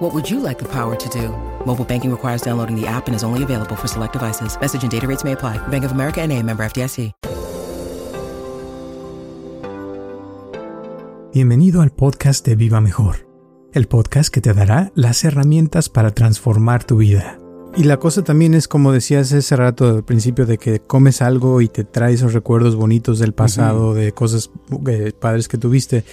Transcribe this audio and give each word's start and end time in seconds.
What 0.00 0.14
would 0.14 0.30
you 0.30 0.40
like 0.40 0.58
the 0.58 0.68
power 0.68 0.96
to 0.96 1.08
do? 1.10 1.28
Mobile 1.66 1.84
banking 1.84 2.10
requires 2.10 2.40
downloading 2.40 2.74
the 2.74 2.86
app 2.86 3.06
and 3.06 3.14
is 3.14 3.22
only 3.22 3.42
available 3.42 3.76
for 3.76 3.86
select 3.86 4.14
devices. 4.14 4.58
Message 4.58 4.82
and 4.82 4.90
data 4.90 5.06
rates 5.06 5.24
may 5.24 5.32
apply. 5.32 5.58
Bank 5.68 5.84
of 5.84 5.92
America 5.92 6.22
and 6.22 6.32
a 6.32 6.42
member 6.42 6.64
FDIC. 6.64 7.12
Bienvenido 11.32 11.82
al 11.82 11.90
podcast 11.90 12.44
de 12.44 12.56
Viva 12.56 12.80
Mejor, 12.80 13.28
el 13.72 13.86
podcast 13.86 14.34
que 14.34 14.40
te 14.40 14.52
dará 14.52 14.90
las 14.96 15.22
herramientas 15.22 15.88
para 15.88 16.12
transformar 16.12 16.82
tu 16.82 16.96
vida. 16.96 17.38
Y 17.76 17.84
la 17.84 17.98
cosa 17.98 18.22
también 18.22 18.54
es 18.54 18.66
como 18.66 18.92
decías 18.92 19.30
ese 19.32 19.56
rato 19.56 19.88
al 19.88 20.04
principio 20.04 20.44
de 20.44 20.58
que 20.58 20.80
comes 20.80 21.22
algo 21.22 21.60
y 21.60 21.68
te 21.68 21.84
trae 21.84 22.14
esos 22.14 22.32
recuerdos 22.32 22.74
bonitos 22.74 23.18
del 23.18 23.32
pasado, 23.32 23.94
de 23.94 24.12
cosas 24.12 24.50
eh, 24.88 25.12
padres 25.18 25.48
que 25.48 25.56
tuviste. 25.56 26.04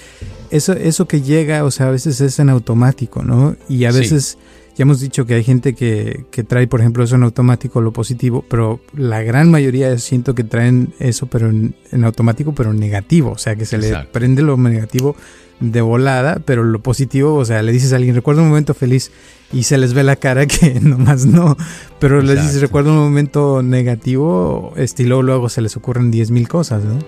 Eso, 0.51 0.73
eso 0.73 1.07
que 1.07 1.21
llega, 1.21 1.63
o 1.63 1.71
sea, 1.71 1.87
a 1.87 1.91
veces 1.91 2.21
es 2.21 2.39
en 2.39 2.49
automático, 2.49 3.23
¿no? 3.23 3.55
Y 3.67 3.85
a 3.85 3.91
veces 3.91 4.37
ya 4.77 4.83
hemos 4.83 4.99
dicho 4.99 5.25
que 5.25 5.33
hay 5.33 5.43
gente 5.43 5.73
que, 5.73 6.25
que, 6.29 6.43
trae, 6.43 6.67
por 6.67 6.81
ejemplo, 6.81 7.03
eso 7.03 7.15
en 7.15 7.23
automático, 7.23 7.81
lo 7.81 7.91
positivo, 7.91 8.45
pero 8.47 8.79
la 8.93 9.23
gran 9.23 9.49
mayoría 9.49 9.97
siento 9.97 10.35
que 10.35 10.43
traen 10.43 10.93
eso, 10.99 11.25
pero 11.25 11.49
en, 11.49 11.73
automático, 12.03 12.53
pero 12.53 12.73
negativo. 12.73 13.31
O 13.31 13.39
sea, 13.39 13.55
que 13.55 13.65
se 13.65 13.79
le 13.79 13.91
prende 14.11 14.43
lo 14.43 14.55
negativo 14.55 15.15
de 15.59 15.81
volada, 15.81 16.43
pero 16.45 16.63
lo 16.63 16.79
positivo, 16.83 17.33
o 17.33 17.43
sea, 17.43 17.63
le 17.63 17.71
dices 17.71 17.91
a 17.91 17.95
alguien, 17.95 18.13
recuerda 18.13 18.43
un 18.43 18.49
momento 18.49 18.75
feliz 18.75 19.09
y 19.51 19.63
se 19.63 19.79
les 19.79 19.95
ve 19.95 20.03
la 20.03 20.15
cara 20.15 20.45
que 20.45 20.79
nomás 20.81 21.25
no, 21.25 21.57
pero 21.99 22.21
le 22.21 22.35
dices, 22.35 22.61
recuerda 22.61 22.91
un 22.91 22.99
momento 22.99 23.63
negativo, 23.63 24.73
estilo 24.75 25.23
luego 25.23 25.49
se 25.49 25.61
les 25.61 25.75
ocurren 25.75 26.11
10 26.11 26.29
mil 26.29 26.47
cosas, 26.47 26.83
¿no? 26.83 26.99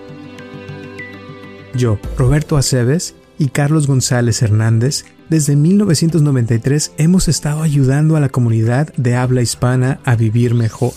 Yo, 1.72 2.00
Roberto 2.18 2.56
Aceves 2.56 3.14
y 3.38 3.50
Carlos 3.50 3.86
González 3.86 4.42
Hernández, 4.42 5.04
desde 5.30 5.54
1993 5.54 6.92
hemos 6.98 7.28
estado 7.28 7.62
ayudando 7.62 8.16
a 8.16 8.20
la 8.20 8.28
comunidad 8.28 8.92
de 8.96 9.14
habla 9.14 9.42
hispana 9.42 10.00
a 10.04 10.16
vivir 10.16 10.54
mejor. 10.54 10.92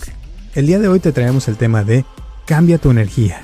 El 0.54 0.66
día 0.66 0.80
de 0.80 0.88
hoy 0.88 0.98
te 0.98 1.12
traemos 1.12 1.46
el 1.46 1.56
tema 1.56 1.84
de 1.84 2.04
Cambia 2.44 2.78
tu 2.78 2.90
energía. 2.90 3.40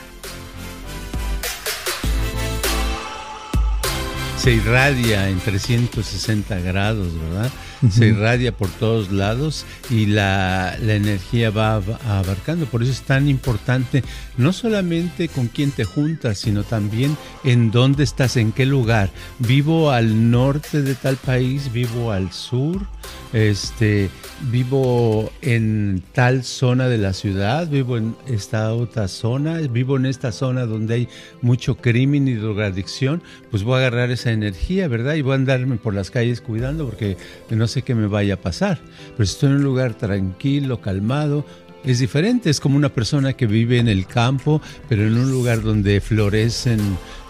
Se 4.37 4.53
irradia 4.53 5.29
en 5.29 5.39
360 5.39 6.59
grados, 6.61 7.09
¿verdad? 7.21 7.51
se 7.91 8.09
irradia 8.09 8.57
por 8.57 8.69
todos 8.69 9.11
lados 9.11 9.65
y 9.89 10.07
la, 10.07 10.77
energía 10.81 11.51
va 11.51 11.77
abarcando. 11.77 12.67
Por 12.67 12.83
eso 12.83 12.93
es 12.93 13.03
tan 13.03 13.29
importante 13.29 14.03
no 14.37 14.53
solamente 14.53 15.29
con 15.29 15.49
quién 15.49 15.71
te 15.71 15.85
juntas, 15.85 16.39
sino 16.39 16.65
también 16.65 17.17
en 17.45 17.71
dónde 17.71 18.05
estás, 18.05 18.37
en 18.37 18.53
qué 18.53 18.67
lugar. 18.67 19.11
Vivo 19.39 19.91
al 19.91 20.31
norte 20.31 20.83
de 20.83 20.95
tal 20.95 21.17
país, 21.17 21.73
vivo 21.73 22.13
al 22.13 22.33
sur, 22.33 22.87
este, 23.33 24.11
vivo 24.51 25.31
en 25.43 26.03
tal 26.13 26.45
zona 26.45 26.89
de 26.89 26.99
la 26.99 27.13
ciudad, 27.13 27.69
vivo 27.69 27.97
en 27.97 28.17
esta 28.27 28.73
otra 28.75 29.09
zona, 29.09 29.59
vivo 29.59 29.97
en 29.97 30.07
esta 30.07 30.33
zona 30.33 30.67
donde 30.67 30.95
hay 30.95 31.09
mucho 31.43 31.77
crimen 31.77 32.29
y 32.29 32.35
drogadicción, 32.35 33.23
pues 33.51 33.63
voy 33.63 33.75
a 33.75 33.79
agarrar 33.79 34.11
esa 34.11 34.33
energía, 34.33 34.89
¿verdad? 34.89 35.15
Y 35.15 35.23
voy 35.23 35.33
a 35.33 35.37
andarme 35.37 35.77
por 35.77 35.95
las 35.95 36.11
calles 36.11 36.41
cuidando 36.41 36.87
porque 36.87 37.17
no 37.51 37.67
sé 37.67 37.83
qué 37.83 37.95
me 37.95 38.07
vaya 38.07 38.35
a 38.35 38.39
pasar. 38.39 38.81
Pero 39.17 39.27
si 39.27 39.33
estoy 39.33 39.51
en 39.51 39.57
un 39.57 39.65
lugar 39.65 39.95
tranquilo, 39.95 40.81
calmado, 40.81 41.45
es 41.85 41.99
diferente, 41.99 42.51
es 42.51 42.61
como 42.61 42.77
una 42.77 42.91
persona 42.91 43.33
que 43.33 43.47
vive 43.47 43.79
en 43.79 43.89
el 43.89 44.07
campo, 44.07 44.61
pero 44.89 45.07
en 45.07 45.17
un 45.17 45.31
lugar 45.31 45.63
donde 45.63 46.01
florecen 46.01 46.79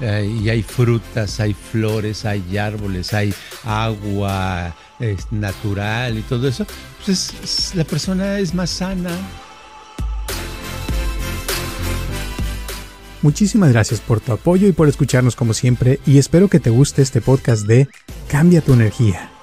eh, 0.01 0.29
y 0.43 0.49
hay 0.49 0.63
frutas, 0.63 1.39
hay 1.39 1.55
flores, 1.55 2.25
hay 2.25 2.59
árboles, 2.59 3.15
hay 3.15 3.33
agua 3.65 4.75
natural 5.31 6.19
y 6.19 6.23
todo 6.23 6.49
eso, 6.49 6.67
pues 7.05 7.73
la 7.75 7.85
persona 7.85 8.39
es 8.39 8.55
más 8.55 8.71
sana. 8.71 9.11
Muchísimas 13.23 13.73
gracias 13.73 14.01
por 14.01 14.21
tu 14.21 14.33
apoyo 14.33 14.67
y 14.67 14.73
por 14.73 14.89
escucharnos 14.89 15.37
como 15.37 15.53
siempre 15.53 16.01
y 16.07 16.19
espero 16.19 16.49
que 16.49 16.61
te 16.61 16.71
guste 16.71 17.03
este 17.03 17.21
podcast 17.21 17.67
de 17.67 17.89
Cambia 18.29 18.63
tu 18.63 18.73
energía. 18.73 19.40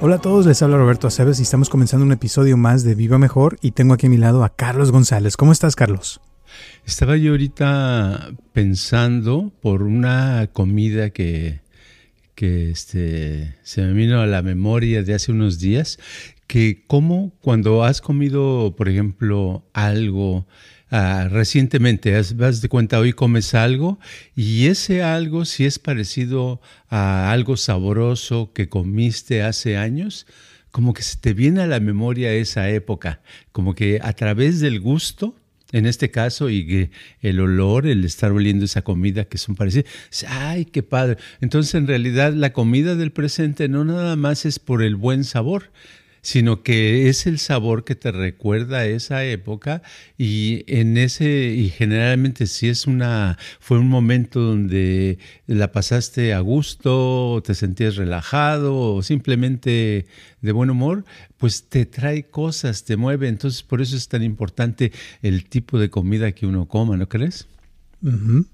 Hola 0.00 0.14
a 0.14 0.20
todos, 0.20 0.46
les 0.46 0.62
habla 0.62 0.76
Roberto 0.76 1.08
Aceves 1.08 1.40
y 1.40 1.42
estamos 1.42 1.68
comenzando 1.68 2.06
un 2.06 2.12
episodio 2.12 2.56
más 2.56 2.84
de 2.84 2.94
Viva 2.94 3.18
Mejor 3.18 3.58
y 3.60 3.72
tengo 3.72 3.94
aquí 3.94 4.06
a 4.06 4.08
mi 4.08 4.16
lado 4.16 4.44
a 4.44 4.54
Carlos 4.54 4.92
González. 4.92 5.36
¿Cómo 5.36 5.50
estás, 5.50 5.74
Carlos? 5.74 6.20
Estaba 6.86 7.16
yo 7.16 7.32
ahorita 7.32 8.30
pensando 8.52 9.50
por 9.60 9.82
una 9.82 10.50
comida 10.52 11.10
que, 11.10 11.62
que 12.36 12.70
este, 12.70 13.56
se 13.64 13.82
me 13.82 13.92
vino 13.92 14.20
a 14.20 14.26
la 14.26 14.40
memoria 14.40 15.02
de 15.02 15.14
hace 15.14 15.32
unos 15.32 15.58
días, 15.58 15.98
que 16.46 16.84
como 16.86 17.32
cuando 17.40 17.82
has 17.82 18.00
comido, 18.00 18.76
por 18.76 18.88
ejemplo, 18.88 19.64
algo 19.72 20.46
Ah, 20.90 21.28
recientemente, 21.30 22.18
vas 22.34 22.62
de 22.62 22.68
cuenta, 22.70 22.98
hoy 22.98 23.12
comes 23.12 23.52
algo 23.52 23.98
y 24.34 24.68
ese 24.68 25.02
algo, 25.02 25.44
si 25.44 25.66
es 25.66 25.78
parecido 25.78 26.62
a 26.88 27.30
algo 27.30 27.58
sabroso 27.58 28.52
que 28.54 28.70
comiste 28.70 29.42
hace 29.42 29.76
años, 29.76 30.26
como 30.70 30.94
que 30.94 31.02
se 31.02 31.18
te 31.18 31.34
viene 31.34 31.60
a 31.60 31.66
la 31.66 31.78
memoria 31.80 32.32
esa 32.32 32.70
época, 32.70 33.20
como 33.52 33.74
que 33.74 34.00
a 34.02 34.14
través 34.14 34.60
del 34.60 34.80
gusto, 34.80 35.36
en 35.72 35.84
este 35.84 36.10
caso, 36.10 36.48
y 36.48 36.90
el 37.20 37.40
olor, 37.40 37.86
el 37.86 38.02
estar 38.06 38.32
oliendo 38.32 38.64
esa 38.64 38.80
comida 38.80 39.26
que 39.26 39.36
son 39.36 39.56
parecidas, 39.56 39.92
¡ay, 40.26 40.64
qué 40.64 40.82
padre! 40.82 41.18
Entonces, 41.42 41.74
en 41.74 41.86
realidad, 41.86 42.32
la 42.32 42.54
comida 42.54 42.94
del 42.94 43.12
presente 43.12 43.68
no 43.68 43.84
nada 43.84 44.16
más 44.16 44.46
es 44.46 44.58
por 44.58 44.82
el 44.82 44.96
buen 44.96 45.24
sabor, 45.24 45.70
sino 46.28 46.62
que 46.62 47.08
es 47.08 47.26
el 47.26 47.38
sabor 47.38 47.84
que 47.84 47.94
te 47.94 48.12
recuerda 48.12 48.80
a 48.80 48.84
esa 48.84 49.24
época 49.24 49.80
y 50.18 50.62
en 50.66 50.98
ese 50.98 51.54
y 51.56 51.70
generalmente 51.70 52.46
si 52.46 52.68
es 52.68 52.86
una 52.86 53.38
fue 53.60 53.78
un 53.78 53.88
momento 53.88 54.40
donde 54.40 55.18
la 55.46 55.72
pasaste 55.72 56.34
a 56.34 56.40
gusto, 56.40 57.42
te 57.46 57.54
sentías 57.54 57.96
relajado 57.96 58.76
o 58.78 59.02
simplemente 59.02 60.04
de 60.42 60.52
buen 60.52 60.68
humor, 60.68 61.06
pues 61.38 61.64
te 61.70 61.86
trae 61.86 62.24
cosas, 62.24 62.84
te 62.84 62.98
mueve, 62.98 63.28
entonces 63.28 63.62
por 63.62 63.80
eso 63.80 63.96
es 63.96 64.08
tan 64.08 64.22
importante 64.22 64.92
el 65.22 65.46
tipo 65.46 65.78
de 65.78 65.88
comida 65.88 66.32
que 66.32 66.44
uno 66.46 66.68
coma, 66.68 66.98
¿no 66.98 67.08
crees? 67.08 67.48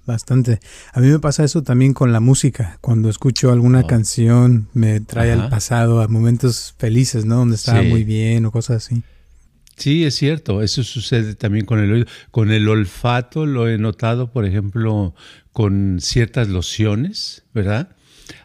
Bastante. 0.05 0.59
A 0.93 0.99
mí 0.99 1.07
me 1.07 1.19
pasa 1.19 1.43
eso 1.43 1.63
también 1.63 1.93
con 1.93 2.11
la 2.11 2.19
música. 2.19 2.77
Cuando 2.81 3.09
escucho 3.09 3.51
alguna 3.51 3.81
oh. 3.81 3.87
canción, 3.87 4.67
me 4.73 4.99
trae 4.99 5.31
al 5.31 5.49
pasado, 5.49 6.01
a 6.01 6.07
momentos 6.07 6.75
felices, 6.77 7.25
¿no? 7.25 7.37
Donde 7.37 7.55
estaba 7.55 7.81
muy 7.83 8.03
bien 8.03 8.45
o 8.45 8.51
cosas 8.51 8.85
así. 8.85 9.03
Sí, 9.77 10.05
es 10.05 10.15
cierto. 10.15 10.61
Eso 10.61 10.83
sucede 10.83 11.35
también 11.35 11.65
con 11.65 11.79
el 11.79 11.91
oído. 11.91 12.05
Con 12.31 12.51
el 12.51 12.67
olfato 12.67 13.45
lo 13.45 13.67
he 13.67 13.77
notado, 13.77 14.31
por 14.31 14.45
ejemplo, 14.45 15.13
con 15.51 15.97
ciertas 15.99 16.47
lociones, 16.47 17.43
¿verdad? 17.53 17.89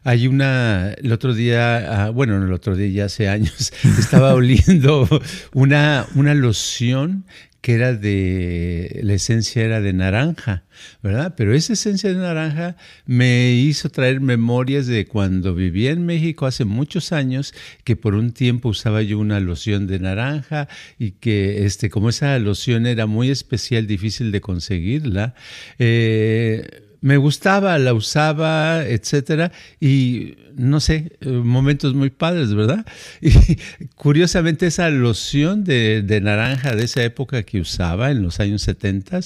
Hay 0.03 0.26
una, 0.26 0.93
el 0.93 1.12
otro 1.12 1.35
día, 1.35 2.05
ah, 2.06 2.11
bueno, 2.11 2.43
el 2.43 2.53
otro 2.53 2.76
día 2.76 2.88
ya 2.88 3.05
hace 3.06 3.29
años, 3.29 3.73
estaba 3.99 4.35
oliendo 4.35 5.08
una, 5.55 6.06
una 6.14 6.35
loción 6.35 7.25
que 7.60 7.74
era 7.74 7.92
de, 7.92 9.00
la 9.02 9.14
esencia 9.14 9.62
era 9.62 9.80
de 9.80 9.92
naranja, 9.92 10.64
¿verdad? 11.02 11.34
Pero 11.36 11.54
esa 11.54 11.74
esencia 11.74 12.10
de 12.10 12.16
naranja 12.16 12.76
me 13.06 13.52
hizo 13.52 13.90
traer 13.90 14.20
memorias 14.20 14.86
de 14.86 15.06
cuando 15.06 15.54
vivía 15.54 15.90
en 15.90 16.06
México 16.06 16.46
hace 16.46 16.64
muchos 16.64 17.12
años, 17.12 17.54
que 17.84 17.96
por 17.96 18.14
un 18.14 18.32
tiempo 18.32 18.70
usaba 18.70 19.02
yo 19.02 19.18
una 19.18 19.40
loción 19.40 19.86
de 19.86 19.98
naranja 19.98 20.68
y 20.98 21.12
que 21.12 21.66
este, 21.66 21.90
como 21.90 22.08
esa 22.08 22.38
loción 22.38 22.86
era 22.86 23.06
muy 23.06 23.30
especial, 23.30 23.86
difícil 23.86 24.32
de 24.32 24.40
conseguirla, 24.40 25.34
eh, 25.78 26.89
me 27.00 27.17
gustaba, 27.17 27.79
la 27.79 27.94
usaba, 27.94 28.85
etcétera, 28.87 29.52
y 29.81 30.35
no 30.56 30.81
sé, 30.81 31.12
momentos 31.25 31.94
muy 31.94 32.11
padres, 32.11 32.55
¿verdad? 32.55 32.85
Y 33.20 33.56
curiosamente 33.94 34.67
esa 34.67 34.91
loción 34.91 35.64
de, 35.64 36.02
de 36.02 36.20
naranja 36.20 36.75
de 36.75 36.85
esa 36.85 37.02
época 37.02 37.43
que 37.43 37.61
usaba 37.61 38.11
en 38.11 38.23
los 38.23 38.41
años 38.41 38.62
70, 38.62 39.20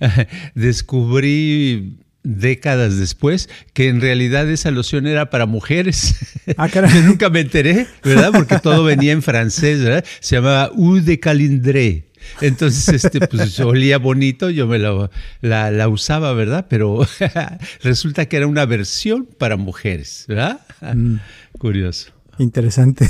descubrí 0.54 1.98
décadas 2.24 2.98
después 2.98 3.48
que 3.74 3.88
en 3.88 4.00
realidad 4.00 4.50
esa 4.50 4.70
loción 4.70 5.06
era 5.06 5.30
para 5.30 5.46
mujeres. 5.46 6.16
Ah, 6.58 6.68
Yo 6.68 6.82
nunca 7.06 7.30
me 7.30 7.40
enteré, 7.40 7.86
¿verdad? 8.04 8.30
Porque 8.30 8.58
todo 8.58 8.84
venía 8.84 9.12
en 9.12 9.22
francés, 9.22 9.82
¿verdad? 9.82 10.04
Se 10.20 10.36
llamaba 10.36 10.70
Eau 10.76 11.00
de 11.00 11.18
Calindré. 11.18 12.04
Entonces, 12.40 13.04
este, 13.04 13.26
pues 13.26 13.58
olía 13.60 13.98
bonito, 13.98 14.50
yo 14.50 14.66
me 14.66 14.78
la, 14.78 15.10
la, 15.40 15.88
usaba, 15.88 16.32
¿verdad? 16.32 16.66
Pero 16.68 17.06
resulta 17.82 18.26
que 18.26 18.36
era 18.36 18.46
una 18.46 18.66
versión 18.66 19.26
para 19.38 19.56
mujeres, 19.56 20.24
¿verdad? 20.28 20.60
Mm. 20.80 21.16
Curioso. 21.58 22.12
Interesante. 22.38 23.08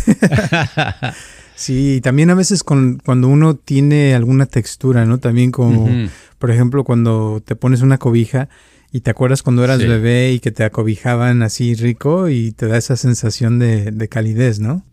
sí, 1.55 2.00
también 2.02 2.31
a 2.31 2.34
veces 2.34 2.62
con, 2.62 3.00
cuando 3.05 3.28
uno 3.28 3.56
tiene 3.56 4.14
alguna 4.14 4.46
textura, 4.46 5.06
¿no? 5.06 5.19
También 5.19 5.50
como, 5.50 5.88
por 6.38 6.50
ejemplo, 6.50 6.84
cuando 6.84 7.43
te 7.44 7.56
pones 7.56 7.81
una 7.81 7.99
cobija 7.99 8.49
y 8.93 9.00
te 9.00 9.11
acuerdas 9.11 9.43
cuando 9.43 9.64
eras 9.64 9.78
bebé 9.78 10.32
y 10.32 10.40
que 10.40 10.50
te 10.50 10.62
acobijaban 10.62 11.43
así 11.43 11.75
rico 11.75 12.28
y 12.28 12.52
te 12.52 12.69
da 12.69 12.76
esa 12.76 12.96
sensación 12.96 13.58
de, 13.58 13.90
de 13.90 14.08
calidez, 14.08 14.61
¿no? 14.61 14.84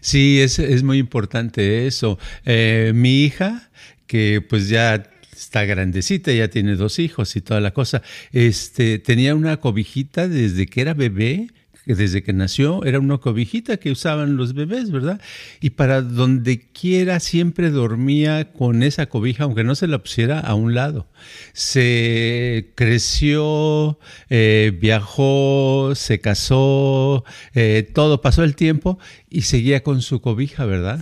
Sí, 0.00 0.40
es, 0.40 0.58
es 0.58 0.82
muy 0.82 0.98
importante 0.98 1.86
eso. 1.86 2.18
Eh, 2.44 2.92
mi 2.94 3.24
hija, 3.24 3.70
que 4.06 4.40
pues 4.46 4.68
ya 4.68 5.10
está 5.36 5.64
grandecita, 5.64 6.32
ya 6.32 6.48
tiene 6.48 6.74
dos 6.76 6.98
hijos 6.98 7.36
y 7.36 7.40
toda 7.40 7.60
la 7.60 7.72
cosa, 7.72 8.02
este, 8.32 8.98
tenía 8.98 9.34
una 9.34 9.58
cobijita 9.58 10.28
desde 10.28 10.66
que 10.66 10.80
era 10.80 10.94
bebé 10.94 11.48
desde 11.94 12.22
que 12.22 12.32
nació 12.32 12.84
era 12.84 12.98
una 12.98 13.18
cobijita 13.18 13.78
que 13.78 13.90
usaban 13.90 14.36
los 14.36 14.54
bebés, 14.54 14.90
¿verdad? 14.90 15.20
Y 15.60 15.70
para 15.70 16.02
donde 16.02 16.70
quiera 16.70 17.20
siempre 17.20 17.70
dormía 17.70 18.52
con 18.52 18.82
esa 18.82 19.06
cobija, 19.06 19.44
aunque 19.44 19.64
no 19.64 19.74
se 19.74 19.86
la 19.86 19.98
pusiera 19.98 20.40
a 20.40 20.54
un 20.54 20.74
lado. 20.74 21.08
Se 21.52 22.72
creció, 22.74 23.98
eh, 24.30 24.76
viajó, 24.80 25.92
se 25.94 26.20
casó, 26.20 27.24
eh, 27.54 27.90
todo 27.94 28.20
pasó 28.20 28.44
el 28.44 28.54
tiempo 28.54 28.98
y 29.30 29.42
seguía 29.42 29.82
con 29.82 30.02
su 30.02 30.20
cobija, 30.20 30.66
¿verdad? 30.66 31.00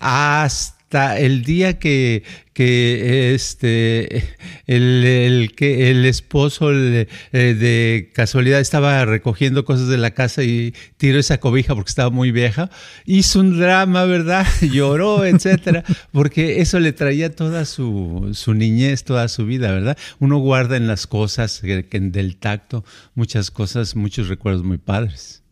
Hasta 0.00 0.75
el 1.18 1.42
día 1.42 1.78
que, 1.78 2.22
este 2.54 4.24
el, 4.66 5.52
que 5.56 5.90
el 5.90 6.06
esposo 6.06 6.72
eh, 6.72 7.06
de 7.32 8.10
casualidad 8.14 8.60
estaba 8.60 9.04
recogiendo 9.04 9.64
cosas 9.64 9.88
de 9.88 9.98
la 9.98 10.12
casa 10.12 10.42
y 10.42 10.74
tiró 10.96 11.18
esa 11.18 11.38
cobija 11.38 11.74
porque 11.74 11.90
estaba 11.90 12.10
muy 12.10 12.30
vieja, 12.30 12.70
hizo 13.04 13.40
un 13.40 13.58
drama, 13.58 14.04
¿verdad? 14.04 14.46
Lloró, 14.72 15.24
etcétera, 15.24 15.84
porque 16.12 16.60
eso 16.60 16.80
le 16.80 16.92
traía 16.92 17.34
toda 17.34 17.64
su, 17.64 18.30
su, 18.32 18.54
niñez, 18.54 19.04
toda 19.04 19.28
su 19.28 19.44
vida, 19.44 19.70
¿verdad? 19.70 19.98
Uno 20.18 20.38
guarda 20.38 20.76
en 20.76 20.86
las 20.86 21.06
cosas 21.06 21.62
del 21.62 22.36
tacto 22.36 22.84
muchas 23.14 23.50
cosas, 23.50 23.96
muchos 23.96 24.28
recuerdos 24.28 24.64
muy 24.64 24.78
padres. 24.78 25.42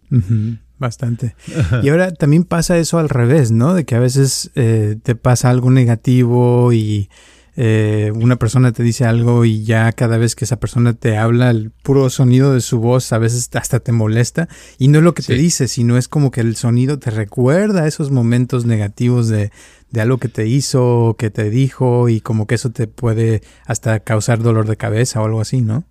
Bastante. 0.79 1.37
Y 1.83 1.89
ahora 1.89 2.13
también 2.13 2.45
pasa 2.45 2.79
eso 2.79 2.99
al 2.99 3.09
revés, 3.09 3.51
¿no? 3.51 3.75
De 3.75 3.85
que 3.85 3.95
a 3.95 4.01
veces 4.01 4.51
eh, 4.55 4.97
te 5.03 5.15
pasa 5.15 5.51
algo 5.51 5.71
negativo 5.71 6.73
y 6.73 7.09
eh, 7.57 8.11
una 8.15 8.37
persona 8.37 8.73
te 8.73 8.83
dice 8.83 9.05
algo 9.05 9.45
y 9.45 9.63
ya 9.63 9.93
cada 9.93 10.19
vez 10.19 10.35
que 10.35 10.45
esa 10.45 10.59
persona 10.59 10.93
te 10.93 11.17
habla, 11.17 11.51
el 11.51 11.71
puro 11.71 12.11
sonido 12.11 12.53
de 12.53 12.61
su 12.61 12.81
voz 12.81 13.13
a 13.13 13.19
veces 13.19 13.49
hasta 13.55 13.79
te 13.81 13.93
molesta. 13.93 14.49
Y 14.79 14.89
no 14.89 14.99
es 14.99 15.05
lo 15.05 15.15
que 15.15 15.23
te 15.23 15.35
dice, 15.35 15.69
sino 15.69 15.97
es 15.97 16.09
como 16.09 16.31
que 16.31 16.41
el 16.41 16.57
sonido 16.57 16.99
te 16.99 17.11
recuerda 17.11 17.87
esos 17.87 18.11
momentos 18.11 18.65
negativos 18.65 19.29
de, 19.29 19.53
de 19.91 20.01
algo 20.01 20.19
que 20.19 20.29
te 20.29 20.49
hizo, 20.49 21.15
que 21.19 21.31
te 21.31 21.51
dijo 21.51 22.09
y 22.09 22.21
como 22.21 22.49
que 22.49 22.57
eso 22.57 22.71
te 22.71 22.89
puede 22.89 23.43
hasta 23.65 24.01
causar 24.01 24.43
dolor 24.43 24.67
de 24.67 24.77
cabeza 24.77 25.23
o 25.23 25.27
algo 25.27 25.41
así, 25.41 25.61
¿no? 25.61 25.85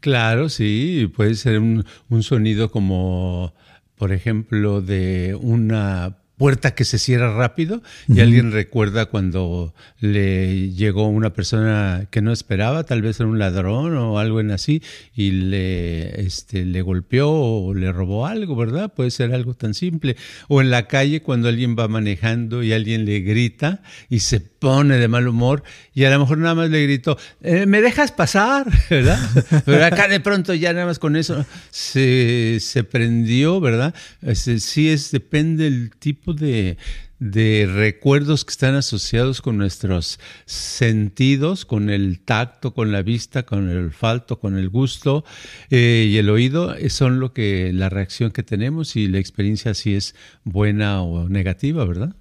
Claro, 0.00 0.48
sí, 0.48 1.10
puede 1.16 1.34
ser 1.34 1.60
un, 1.60 1.86
un 2.10 2.22
sonido 2.22 2.70
como 2.70 3.54
por 4.02 4.10
ejemplo, 4.10 4.80
de 4.80 5.38
una 5.40 6.16
puerta 6.36 6.74
que 6.74 6.84
se 6.84 6.98
cierra 6.98 7.36
rápido 7.36 7.82
y 8.08 8.18
alguien 8.18 8.50
recuerda 8.50 9.06
cuando 9.06 9.74
le 10.00 10.72
llegó 10.72 11.06
una 11.06 11.32
persona 11.32 12.08
que 12.10 12.20
no 12.20 12.32
esperaba, 12.32 12.82
tal 12.82 13.00
vez 13.00 13.20
era 13.20 13.28
un 13.28 13.38
ladrón 13.38 13.96
o 13.96 14.18
algo 14.18 14.40
en 14.40 14.50
así, 14.50 14.82
y 15.14 15.30
le, 15.30 16.20
este, 16.20 16.64
le 16.64 16.82
golpeó 16.82 17.30
o 17.30 17.74
le 17.74 17.92
robó 17.92 18.26
algo, 18.26 18.56
¿verdad? 18.56 18.92
Puede 18.92 19.12
ser 19.12 19.32
algo 19.32 19.54
tan 19.54 19.72
simple. 19.72 20.16
O 20.48 20.60
en 20.60 20.70
la 20.70 20.88
calle 20.88 21.22
cuando 21.22 21.46
alguien 21.46 21.76
va 21.78 21.86
manejando 21.86 22.64
y 22.64 22.72
alguien 22.72 23.04
le 23.04 23.20
grita 23.20 23.82
y 24.08 24.18
se 24.18 24.51
pone 24.62 24.96
de 24.96 25.08
mal 25.08 25.26
humor 25.26 25.64
y 25.92 26.04
a 26.04 26.10
lo 26.10 26.20
mejor 26.20 26.38
nada 26.38 26.54
más 26.54 26.70
le 26.70 26.84
gritó, 26.84 27.18
eh, 27.42 27.66
¿me 27.66 27.82
dejas 27.82 28.12
pasar? 28.12 28.70
¿verdad? 28.90 29.18
Pero 29.66 29.84
acá 29.84 30.06
de 30.06 30.20
pronto 30.20 30.54
ya 30.54 30.72
nada 30.72 30.86
más 30.86 31.00
con 31.00 31.16
eso 31.16 31.44
se, 31.70 32.58
se 32.60 32.84
prendió, 32.84 33.60
¿verdad? 33.60 33.92
Este, 34.22 34.60
sí 34.60 34.88
es, 34.88 35.10
depende 35.10 35.64
del 35.64 35.90
tipo 35.90 36.32
de, 36.32 36.76
recuerdos 37.18 38.44
que 38.44 38.52
están 38.52 38.76
asociados 38.76 39.42
con 39.42 39.58
nuestros 39.58 40.20
sentidos, 40.46 41.64
con 41.64 41.90
el 41.90 42.20
tacto, 42.20 42.72
con 42.72 42.92
la 42.92 43.02
vista, 43.02 43.42
con 43.42 43.68
el 43.68 43.78
olfato, 43.78 44.38
con 44.38 44.56
el 44.56 44.68
gusto 44.68 45.24
eh, 45.70 46.06
y 46.08 46.18
el 46.18 46.30
oído, 46.30 46.76
eh, 46.76 46.88
son 46.88 47.18
lo 47.18 47.32
que 47.32 47.72
la 47.72 47.88
reacción 47.88 48.30
que 48.30 48.44
tenemos 48.44 48.94
y 48.94 49.08
la 49.08 49.18
experiencia 49.18 49.74
si 49.74 49.96
es 49.96 50.14
buena 50.44 51.02
o 51.02 51.28
negativa, 51.28 51.84
¿verdad? 51.84 52.14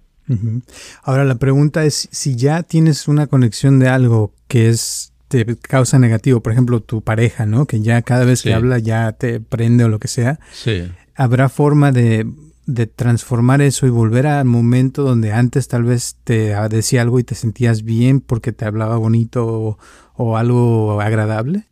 Ahora 1.03 1.25
la 1.25 1.35
pregunta 1.35 1.85
es 1.85 2.07
si 2.11 2.35
ya 2.35 2.63
tienes 2.63 3.07
una 3.07 3.27
conexión 3.27 3.79
de 3.79 3.89
algo 3.89 4.33
que 4.47 4.69
es 4.69 5.13
te 5.27 5.45
causa 5.55 5.97
negativo, 5.97 6.41
por 6.41 6.51
ejemplo, 6.51 6.81
tu 6.81 7.01
pareja, 7.01 7.45
¿no? 7.45 7.65
Que 7.65 7.79
ya 7.81 8.01
cada 8.01 8.25
vez 8.25 8.41
que 8.41 8.53
habla 8.53 8.79
ya 8.79 9.13
te 9.13 9.39
prende 9.39 9.85
o 9.85 9.89
lo 9.89 9.97
que 9.97 10.09
sea. 10.09 10.39
Sí. 10.51 10.91
¿Habrá 11.15 11.47
forma 11.47 11.93
de 11.93 12.25
de 12.65 12.87
transformar 12.87 13.61
eso 13.61 13.87
y 13.87 13.89
volver 13.89 14.27
al 14.27 14.45
momento 14.45 15.03
donde 15.03 15.33
antes 15.33 15.67
tal 15.67 15.83
vez 15.83 16.15
te 16.23 16.55
decía 16.69 17.01
algo 17.01 17.19
y 17.19 17.23
te 17.23 17.35
sentías 17.35 17.83
bien 17.83 18.21
porque 18.21 18.51
te 18.51 18.65
hablaba 18.65 18.97
bonito 18.97 19.77
o, 20.15 20.37
algo 20.37 21.01
agradable? 21.01 21.65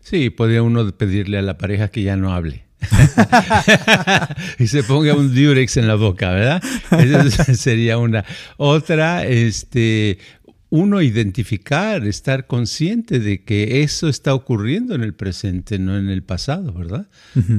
Sí, 0.00 0.30
podría 0.30 0.62
uno 0.62 0.90
pedirle 0.92 1.38
a 1.38 1.42
la 1.42 1.58
pareja 1.58 1.88
que 1.88 2.02
ya 2.02 2.16
no 2.16 2.32
hable. 2.32 2.65
y 4.58 4.66
se 4.66 4.82
ponga 4.82 5.14
un 5.14 5.34
durex 5.34 5.76
en 5.76 5.88
la 5.88 5.94
boca, 5.94 6.30
¿verdad? 6.30 6.62
Esa 6.98 7.44
sería 7.54 7.98
una. 7.98 8.24
Otra, 8.56 9.26
este, 9.26 10.18
uno 10.68 11.00
identificar, 11.00 12.04
estar 12.06 12.46
consciente 12.46 13.20
de 13.20 13.44
que 13.44 13.82
eso 13.82 14.08
está 14.08 14.34
ocurriendo 14.34 14.94
en 14.94 15.02
el 15.02 15.14
presente, 15.14 15.78
no 15.78 15.96
en 15.96 16.08
el 16.08 16.22
pasado, 16.22 16.72
¿verdad? 16.72 17.08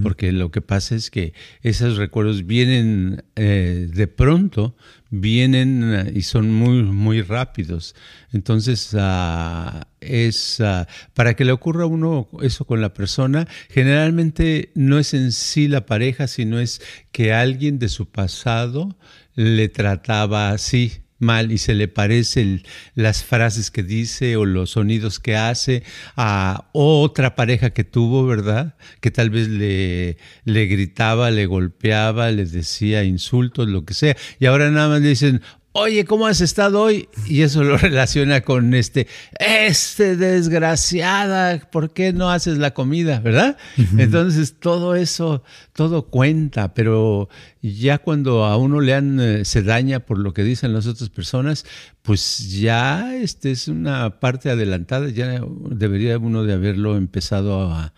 Porque 0.04 0.32
lo 0.32 0.52
que 0.52 0.62
pasa 0.62 0.96
es 0.96 1.10
que 1.10 1.34
esos 1.62 1.98
recuerdos 1.98 2.46
vienen 2.46 3.24
eh, 3.36 3.90
de 3.94 4.08
pronto, 4.08 4.76
vienen 5.10 5.94
eh, 5.94 6.12
y 6.16 6.22
son 6.24 6.52
muy, 6.54 6.84
muy 6.84 7.22
rápidos. 7.22 7.96
Entonces, 8.32 8.96
ah, 8.98 9.88
es, 10.00 10.60
ah, 10.62 10.88
para 11.14 11.36
que 11.36 11.46
le 11.46 11.52
ocurra 11.52 11.84
a 11.84 11.88
uno 11.88 12.28
eso 12.42 12.66
con 12.66 12.82
la 12.82 12.94
persona, 12.94 13.48
generalmente 13.70 14.72
no 14.76 15.00
es 15.00 15.14
en 15.14 15.32
sí 15.32 15.68
la 15.68 15.86
pareja, 15.86 16.28
sino 16.28 16.60
es 16.60 16.82
que 17.12 17.34
alguien 17.34 17.80
de 17.80 17.90
su 17.90 18.10
pasado 18.10 18.98
le 19.36 19.70
trataba 19.70 20.50
así 20.50 21.07
mal 21.20 21.52
y 21.52 21.58
se 21.58 21.74
le 21.74 21.88
parecen 21.88 22.64
las 22.96 23.24
frases 23.24 23.72
que 23.72 23.84
dice 23.84 24.36
o 24.38 24.46
los 24.46 24.72
sonidos 24.72 25.20
que 25.20 25.36
hace 25.36 25.84
a 26.16 26.70
otra 26.74 27.36
pareja 27.36 27.72
que 27.72 27.84
tuvo, 27.84 28.26
¿verdad? 28.26 28.76
Que 29.02 29.12
tal 29.12 29.30
vez 29.30 29.48
le, 29.48 30.18
le 30.46 30.66
gritaba, 30.66 31.32
le 31.32 31.46
golpeaba, 31.46 32.32
les 32.32 32.52
decía 32.52 33.04
insultos, 33.04 33.68
lo 33.68 33.86
que 33.86 33.94
sea. 33.94 34.16
Y 34.40 34.46
ahora 34.46 34.70
nada 34.72 34.90
más 34.90 35.02
le 35.02 35.10
dicen, 35.10 35.42
oye, 35.78 36.06
¿cómo 36.06 36.26
has 36.26 36.42
estado 36.42 36.82
hoy? 36.82 37.08
Y 37.28 37.44
eso 37.44 37.64
lo 37.64 37.78
relaciona 37.78 38.42
con 38.42 38.74
este, 38.74 39.08
este 39.40 40.16
desgraciada, 40.16 41.60
¿por 41.72 41.92
qué 41.92 42.14
no 42.14 42.32
haces 42.32 42.58
la 42.58 42.74
comida? 42.74 43.20
¿Verdad? 43.20 43.58
Entonces 43.98 44.56
todo 44.60 44.96
eso, 44.96 45.44
todo 45.74 46.08
cuenta, 46.08 46.74
pero 46.74 47.30
ya 47.62 48.00
cuando 48.00 48.46
a 48.46 48.58
uno 48.58 48.82
le 48.82 48.96
han, 48.96 49.20
eh, 49.20 49.46
se 49.46 49.62
daña 49.62 50.00
por 50.00 50.18
lo 50.18 50.34
que 50.34 50.44
dicen 50.44 50.74
las 50.74 50.88
otras 50.88 51.10
personas, 51.10 51.66
pues 52.02 52.50
ya 52.50 53.16
este 53.16 53.52
es 53.52 53.68
una 53.68 54.20
parte 54.20 54.50
adelantada, 54.50 55.10
ya 55.10 55.42
debería 55.70 56.18
uno 56.18 56.44
de 56.44 56.54
haberlo 56.54 56.98
empezado 56.98 57.72
a, 57.72 57.84
a, 57.84 57.94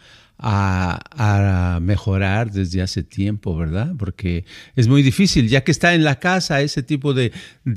mejorar 1.81 2.51
desde 2.51 2.81
hace 2.81 3.03
tiempo, 3.03 3.55
¿verdad? 3.57 3.93
Porque 3.97 4.45
es 4.75 4.87
muy 4.87 5.03
difícil, 5.03 5.49
ya 5.49 5.63
que 5.63 5.71
está 5.71 5.93
en 5.93 6.03
la 6.03 6.19
casa 6.19 6.61
ese 6.61 6.83
tipo 6.83 7.13
de, 7.13 7.31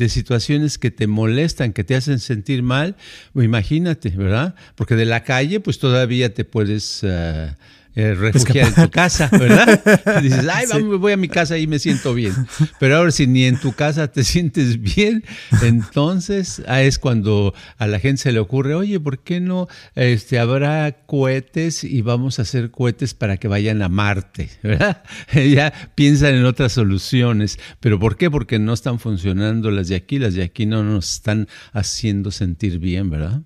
situaciones 0.09 0.79
que 0.79 0.91
te 0.91 1.07
molestan, 1.07 1.73
que 1.73 1.85
te 1.85 1.95
hacen 1.95 2.19
sentir 2.19 2.63
mal, 2.63 2.97
imagínate, 3.35 4.11
¿verdad? 4.11 4.55
Porque 4.75 4.95
de 4.95 5.07
la 5.07 5.25
calle, 5.25 5.61
pues 5.61 5.79
todavía 5.79 6.35
te 6.35 6.45
puedes... 6.45 7.01
Eh, 7.03 7.55
eh, 7.95 8.15
refugiar 8.15 8.69
en 8.69 8.75
tu 8.75 8.91
casa, 8.91 9.29
¿verdad? 9.31 10.21
dices, 10.23 10.47
ay, 10.49 10.67
vamos, 10.71 10.99
voy 10.99 11.13
a 11.13 11.17
mi 11.17 11.29
casa 11.29 11.59
y 11.59 11.67
me 11.67 11.79
siento 11.79 12.15
bien. 12.15 12.33
Pero 12.81 12.97
ahora 12.97 13.11
si 13.11 13.27
ni 13.27 13.45
en 13.45 13.59
tu 13.59 13.73
casa 13.73 14.09
te 14.09 14.25
sientes 14.33 14.81
bien, 14.81 15.25
entonces 15.63 16.63
ah, 16.67 16.83
es 16.83 16.99
cuando 16.99 17.55
a 17.79 17.87
la 17.87 17.99
gente 17.99 18.23
se 18.23 18.33
le 18.33 18.39
ocurre, 18.39 18.75
oye, 18.75 18.99
¿por 18.99 19.19
qué 19.19 19.41
no 19.41 19.69
este, 19.95 20.39
habrá 20.39 21.05
cohetes 21.07 21.85
y 21.85 22.03
vamos 22.03 22.39
a 22.39 22.43
hacer 22.43 22.71
cohetes 22.71 23.15
para 23.15 23.37
que 23.37 23.49
vayan 23.49 23.83
a 23.83 23.89
Marte? 23.89 24.49
¿verdad? 24.63 25.03
ya 25.33 25.73
piensan 25.95 26.35
en 26.35 26.45
otras 26.45 26.73
soluciones. 26.73 27.59
¿Pero 27.81 27.99
por 27.99 28.17
qué? 28.17 28.31
Porque 28.31 28.59
no 28.59 28.73
están 28.73 28.99
funcionando 28.99 29.71
las 29.71 29.89
de 29.89 29.97
aquí, 29.97 30.19
las 30.19 30.35
de 30.35 30.43
aquí 30.43 30.67
no 30.67 30.83
nos 30.83 31.15
están 31.15 31.49
haciendo 31.73 32.31
sentir 32.31 32.79
bien, 32.79 33.11
¿verdad? 33.11 33.43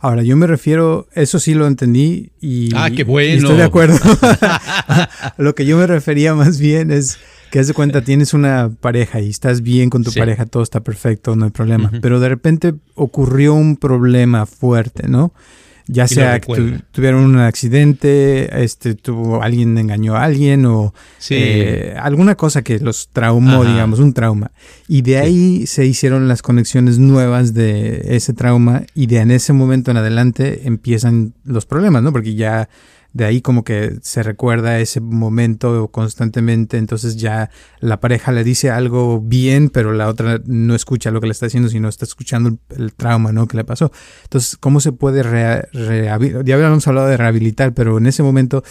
Ahora, 0.00 0.22
yo 0.22 0.36
me 0.36 0.46
refiero, 0.46 1.08
eso 1.14 1.38
sí 1.38 1.54
lo 1.54 1.66
entendí 1.66 2.30
y, 2.40 2.70
ah, 2.74 2.90
qué 2.94 3.04
bueno. 3.04 3.38
estoy 3.38 3.56
de 3.56 3.64
acuerdo. 3.64 3.98
lo 5.38 5.54
que 5.54 5.66
yo 5.66 5.76
me 5.76 5.86
refería 5.86 6.34
más 6.34 6.58
bien 6.58 6.90
es 6.90 7.18
que 7.50 7.60
haz 7.60 7.68
de 7.68 7.74
cuenta, 7.74 8.02
tienes 8.02 8.34
una 8.34 8.70
pareja 8.80 9.20
y 9.20 9.30
estás 9.30 9.62
bien 9.62 9.88
con 9.88 10.02
tu 10.02 10.12
pareja, 10.12 10.44
todo 10.44 10.62
está 10.62 10.80
perfecto, 10.80 11.36
no 11.36 11.44
hay 11.44 11.52
problema, 11.52 11.92
pero 12.02 12.18
de 12.18 12.28
repente 12.28 12.74
ocurrió 12.94 13.54
un 13.54 13.76
problema 13.76 14.44
fuerte, 14.44 15.06
¿no? 15.06 15.32
Ya 15.86 16.08
sea 16.08 16.40
que 16.40 16.80
tuvieron 16.92 17.24
un 17.24 17.38
accidente, 17.38 18.62
este, 18.64 18.94
tuvo 18.94 19.42
alguien 19.42 19.76
engañó 19.76 20.16
a 20.16 20.24
alguien 20.24 20.64
o 20.64 20.94
eh, 21.28 21.94
alguna 22.00 22.36
cosa 22.36 22.62
que 22.62 22.78
los 22.78 23.08
traumó, 23.12 23.64
digamos, 23.64 23.98
un 23.98 24.14
trauma. 24.14 24.50
Y 24.88 25.02
de 25.02 25.18
ahí 25.18 25.66
se 25.66 25.84
hicieron 25.84 26.26
las 26.26 26.40
conexiones 26.42 26.98
nuevas 26.98 27.52
de 27.52 28.16
ese 28.16 28.32
trauma 28.32 28.84
y 28.94 29.06
de 29.06 29.18
en 29.18 29.30
ese 29.30 29.52
momento 29.52 29.90
en 29.90 29.98
adelante 29.98 30.62
empiezan 30.64 31.34
los 31.44 31.66
problemas, 31.66 32.02
¿no? 32.02 32.12
Porque 32.12 32.34
ya 32.34 32.68
de 33.14 33.24
ahí 33.24 33.40
como 33.40 33.62
que 33.62 33.96
se 34.02 34.24
recuerda 34.24 34.80
ese 34.80 35.00
momento 35.00 35.88
constantemente, 35.92 36.78
entonces 36.78 37.16
ya 37.16 37.48
la 37.78 38.00
pareja 38.00 38.32
le 38.32 38.42
dice 38.42 38.70
algo 38.70 39.20
bien, 39.20 39.70
pero 39.70 39.92
la 39.92 40.08
otra 40.08 40.40
no 40.44 40.74
escucha 40.74 41.12
lo 41.12 41.20
que 41.20 41.28
le 41.28 41.32
está 41.32 41.46
diciendo, 41.46 41.68
sino 41.68 41.88
está 41.88 42.04
escuchando 42.04 42.58
el, 42.76 42.92
trauma, 42.92 43.30
¿no? 43.30 43.46
Que 43.46 43.56
le 43.56 43.64
pasó. 43.64 43.92
Entonces, 44.24 44.56
¿cómo 44.56 44.80
se 44.80 44.90
puede 44.90 45.22
rehabilitar? 45.22 46.44
Ya 46.44 46.56
habíamos 46.56 46.86
hablado 46.88 47.06
de 47.06 47.16
rehabilitar, 47.16 47.72
pero 47.72 47.98
en 47.98 48.06
ese 48.06 48.24
momento 48.24 48.64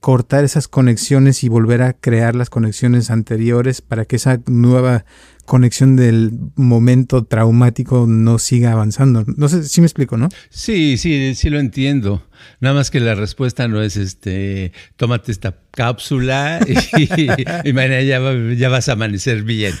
cortar 0.00 0.44
esas 0.44 0.66
conexiones 0.66 1.44
y 1.44 1.48
volver 1.48 1.82
a 1.82 1.92
crear 1.92 2.34
las 2.34 2.50
conexiones 2.50 3.10
anteriores 3.10 3.82
para 3.82 4.06
que 4.06 4.16
esa 4.16 4.40
nueva 4.46 5.04
conexión 5.44 5.96
del 5.96 6.30
momento 6.54 7.24
traumático 7.24 8.06
no 8.06 8.38
siga 8.38 8.72
avanzando. 8.72 9.24
No 9.36 9.48
sé 9.48 9.64
si 9.64 9.80
me 9.80 9.86
explico, 9.88 10.16
¿no? 10.16 10.28
Sí, 10.48 10.96
sí, 10.96 11.34
sí 11.34 11.50
lo 11.50 11.58
entiendo. 11.58 12.24
Nada 12.60 12.76
más 12.76 12.90
que 12.90 13.00
la 13.00 13.14
respuesta 13.14 13.66
no 13.68 13.82
es 13.82 13.96
este, 13.96 14.72
tómate 14.96 15.32
esta 15.32 15.58
cápsula 15.72 16.60
y, 16.66 17.72
mañana 17.72 18.00
ya, 18.02 18.68
vas 18.68 18.88
a 18.88 18.92
amanecer 18.92 19.42
bien. 19.42 19.74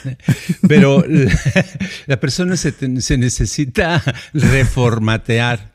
Pero 0.66 1.04
la, 2.06 2.20
persona 2.20 2.56
se, 2.56 2.74
se, 3.00 3.16
necesita 3.16 4.02
reformatear. 4.34 5.72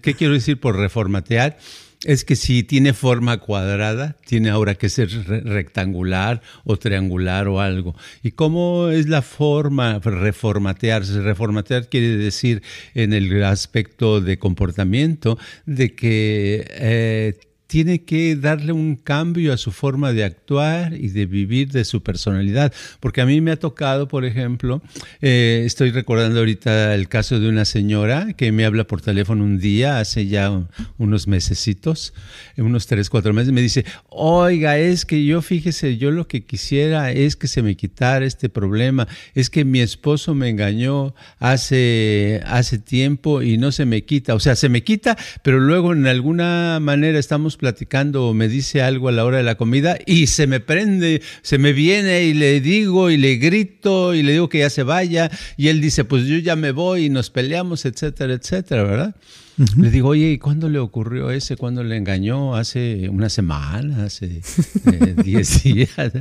¿Qué 0.00 0.14
quiero 0.14 0.34
decir 0.34 0.60
por 0.60 0.76
reformatear? 0.76 1.58
Es 2.04 2.24
que 2.24 2.36
si 2.36 2.62
tiene 2.62 2.92
forma 2.92 3.38
cuadrada, 3.38 4.16
tiene 4.26 4.50
ahora 4.50 4.74
que 4.74 4.88
ser 4.88 5.10
rectangular 5.44 6.42
o 6.64 6.76
triangular 6.76 7.48
o 7.48 7.60
algo. 7.60 7.94
¿Y 8.22 8.32
cómo 8.32 8.88
es 8.90 9.08
la 9.08 9.22
forma 9.22 9.98
reformatearse? 9.98 11.20
Reformatear 11.20 11.88
quiere 11.88 12.16
decir 12.16 12.62
en 12.94 13.12
el 13.12 13.42
aspecto 13.44 14.20
de 14.20 14.38
comportamiento 14.38 15.38
de 15.66 15.94
que 15.94 16.66
eh, 16.70 17.34
tiene 17.66 18.02
que 18.02 18.36
darle 18.36 18.72
un 18.72 18.96
cambio 18.96 19.52
a 19.52 19.56
su 19.56 19.72
forma 19.72 20.12
de 20.12 20.24
actuar 20.24 20.94
y 20.94 21.08
de 21.08 21.26
vivir 21.26 21.70
de 21.72 21.84
su 21.84 22.02
personalidad. 22.02 22.72
Porque 23.00 23.20
a 23.20 23.26
mí 23.26 23.40
me 23.40 23.52
ha 23.52 23.56
tocado, 23.56 24.06
por 24.08 24.24
ejemplo, 24.24 24.82
eh, 25.20 25.62
estoy 25.64 25.90
recordando 25.90 26.40
ahorita 26.40 26.94
el 26.94 27.08
caso 27.08 27.40
de 27.40 27.48
una 27.48 27.64
señora 27.64 28.34
que 28.34 28.52
me 28.52 28.64
habla 28.64 28.84
por 28.84 29.00
teléfono 29.00 29.44
un 29.44 29.58
día, 29.58 29.98
hace 29.98 30.26
ya 30.26 30.66
unos 30.98 31.26
mesecitos, 31.26 32.14
unos 32.56 32.86
tres, 32.86 33.10
cuatro 33.10 33.32
meses, 33.32 33.52
me 33.52 33.62
dice, 33.62 33.84
oiga, 34.08 34.78
es 34.78 35.04
que 35.04 35.24
yo, 35.24 35.42
fíjese, 35.42 35.96
yo 35.96 36.10
lo 36.10 36.28
que 36.28 36.44
quisiera 36.44 37.12
es 37.12 37.36
que 37.36 37.48
se 37.48 37.62
me 37.62 37.76
quitara 37.76 38.24
este 38.24 38.48
problema, 38.48 39.08
es 39.34 39.50
que 39.50 39.64
mi 39.64 39.80
esposo 39.80 40.34
me 40.34 40.48
engañó 40.48 41.14
hace, 41.38 42.40
hace 42.46 42.78
tiempo 42.78 43.42
y 43.42 43.58
no 43.58 43.72
se 43.72 43.86
me 43.86 44.04
quita, 44.04 44.34
o 44.34 44.40
sea, 44.40 44.54
se 44.54 44.68
me 44.68 44.84
quita, 44.84 45.16
pero 45.42 45.60
luego 45.60 45.92
en 45.92 46.06
alguna 46.06 46.78
manera 46.80 47.18
estamos 47.18 47.53
platicando 47.56 48.26
o 48.26 48.34
me 48.34 48.48
dice 48.48 48.82
algo 48.82 49.08
a 49.08 49.12
la 49.12 49.24
hora 49.24 49.38
de 49.38 49.42
la 49.42 49.56
comida 49.56 49.98
y 50.06 50.26
se 50.26 50.46
me 50.46 50.60
prende, 50.60 51.22
se 51.42 51.58
me 51.58 51.72
viene 51.72 52.24
y 52.24 52.34
le 52.34 52.60
digo 52.60 53.10
y 53.10 53.16
le 53.16 53.36
grito 53.36 54.14
y 54.14 54.22
le 54.22 54.32
digo 54.32 54.48
que 54.48 54.58
ya 54.58 54.70
se 54.70 54.82
vaya 54.82 55.30
y 55.56 55.68
él 55.68 55.80
dice, 55.80 56.04
pues 56.04 56.24
yo 56.26 56.38
ya 56.38 56.56
me 56.56 56.72
voy 56.72 57.06
y 57.06 57.10
nos 57.10 57.30
peleamos, 57.30 57.84
etcétera, 57.84 58.34
etcétera, 58.34 58.84
¿verdad? 58.84 59.14
Le 59.56 59.90
digo, 59.90 60.08
oye, 60.08 60.32
¿y 60.32 60.38
cuándo 60.38 60.68
le 60.68 60.78
ocurrió 60.78 61.30
ese? 61.30 61.56
¿Cuándo 61.56 61.84
le 61.84 61.96
engañó? 61.96 62.56
¿Hace 62.56 63.08
una 63.08 63.28
semana? 63.28 64.04
¿Hace 64.04 64.26
10 64.26 64.86
eh, 64.86 65.14
días? 65.72 66.12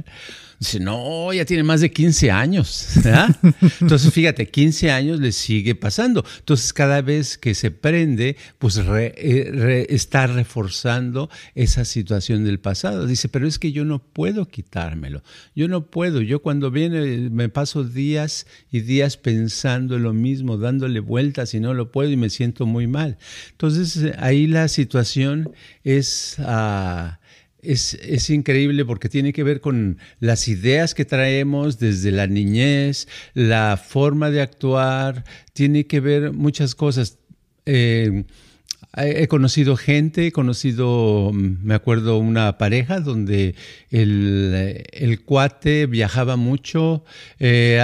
Dice, 0.60 0.80
no, 0.80 1.34
ya 1.34 1.44
tiene 1.44 1.64
más 1.64 1.82
de 1.82 1.92
15 1.92 2.32
años. 2.32 2.88
Entonces, 3.82 4.14
fíjate, 4.14 4.48
15 4.50 4.92
años 4.92 5.20
le 5.20 5.32
sigue 5.32 5.76
pasando. 5.76 6.24
Entonces, 6.40 6.72
cada 6.72 7.02
vez 7.02 7.38
que 7.38 7.54
se 7.54 7.72
prende, 7.72 8.38
pues 8.60 8.80
eh, 8.80 9.86
está 9.90 10.28
reforzando 10.28 11.30
esa 11.56 11.86
situación 11.86 12.46
del 12.46 12.60
pasado. 12.60 13.08
Dice, 13.08 13.30
pero 13.30 13.48
es 13.48 13.60
que 13.60 13.72
yo 13.72 13.84
no 13.84 14.00
puedo 14.00 14.48
quitármelo. 14.48 15.24
Yo 15.56 15.68
no 15.68 15.88
puedo. 15.88 16.22
Yo 16.22 16.42
cuando 16.42 16.72
viene, 16.72 17.30
me 17.30 17.50
paso 17.50 17.84
días 17.84 18.46
y 18.72 18.82
días 18.82 19.18
pensando 19.18 19.98
en 19.98 20.04
lo 20.04 20.14
mismo, 20.14 20.58
dándole 20.58 21.00
vueltas 21.00 21.54
y 21.54 21.60
no 21.60 21.74
lo 21.74 21.92
puedo 21.92 22.12
y 22.12 22.18
me 22.18 22.30
siento 22.30 22.66
muy 22.66 22.88
mal. 22.88 23.18
Entonces, 23.52 24.14
ahí 24.18 24.48
la 24.48 24.68
situación 24.68 25.52
es... 25.84 26.36
Ah, 26.40 27.20
es, 27.64 28.30
increíble 28.30 28.86
porque 28.86 29.10
tiene 29.10 29.34
que 29.34 29.44
ver 29.44 29.62
con 29.62 29.98
las 30.20 30.48
ideas 30.48 30.94
que 30.94 31.06
traemos 31.06 31.80
desde 31.80 32.12
la 32.12 32.28
niñez, 32.28 33.08
la 33.34 33.78
forma 33.78 34.30
de 34.30 34.42
actuar, 34.42 35.24
tiene 35.54 35.88
que 35.88 36.00
ver 36.00 36.34
muchas 36.34 36.76
cosas. 36.76 37.18
Eh, 37.66 38.26
He 38.96 39.28
conocido 39.28 39.76
gente, 39.76 40.28
he 40.28 40.32
conocido, 40.32 41.32
mm, 41.34 41.66
me 41.66 41.74
acuerdo, 41.74 42.20
una 42.20 42.60
pareja 42.60 43.00
donde 43.00 43.56
el, 43.90 45.20
cuate 45.26 45.88
viajaba 45.88 46.36
mucho, 46.36 47.04
eh, 47.40 47.82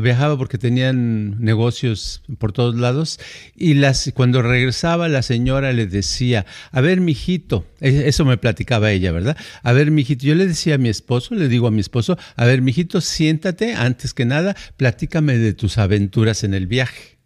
viajaba 0.00 0.38
porque 0.38 0.58
tenían 0.58 1.42
negocios 1.42 2.22
por 2.38 2.52
todos 2.52 2.76
lados 2.76 3.18
y 3.56 3.74
las, 3.74 4.12
cuando 4.14 4.40
regresaba 4.40 5.08
la 5.08 5.22
señora 5.22 5.72
le 5.72 5.88
decía, 5.88 6.46
a 6.70 6.80
ver, 6.80 7.00
mijito, 7.00 7.66
e, 7.80 8.06
eso 8.06 8.24
me 8.24 8.36
platicaba 8.36 8.92
ella, 8.92 9.10
¿verdad? 9.10 9.36
A 9.64 9.72
ver, 9.72 9.90
mijito, 9.90 10.24
yo 10.26 10.36
le 10.36 10.46
decía 10.46 10.76
a 10.76 10.78
mi 10.78 10.90
esposo, 10.90 11.34
le 11.34 11.48
digo 11.48 11.66
a 11.66 11.72
mi 11.72 11.80
esposo, 11.80 12.16
a 12.36 12.44
ver, 12.44 12.62
mijito, 12.62 13.00
siéntate, 13.00 13.74
antes 13.74 14.14
que 14.14 14.26
nada, 14.26 14.54
platícame 14.76 15.38
de 15.38 15.54
tus 15.54 15.78
aventuras 15.78 16.44
en 16.44 16.54
el 16.54 16.68
viaje. 16.68 17.21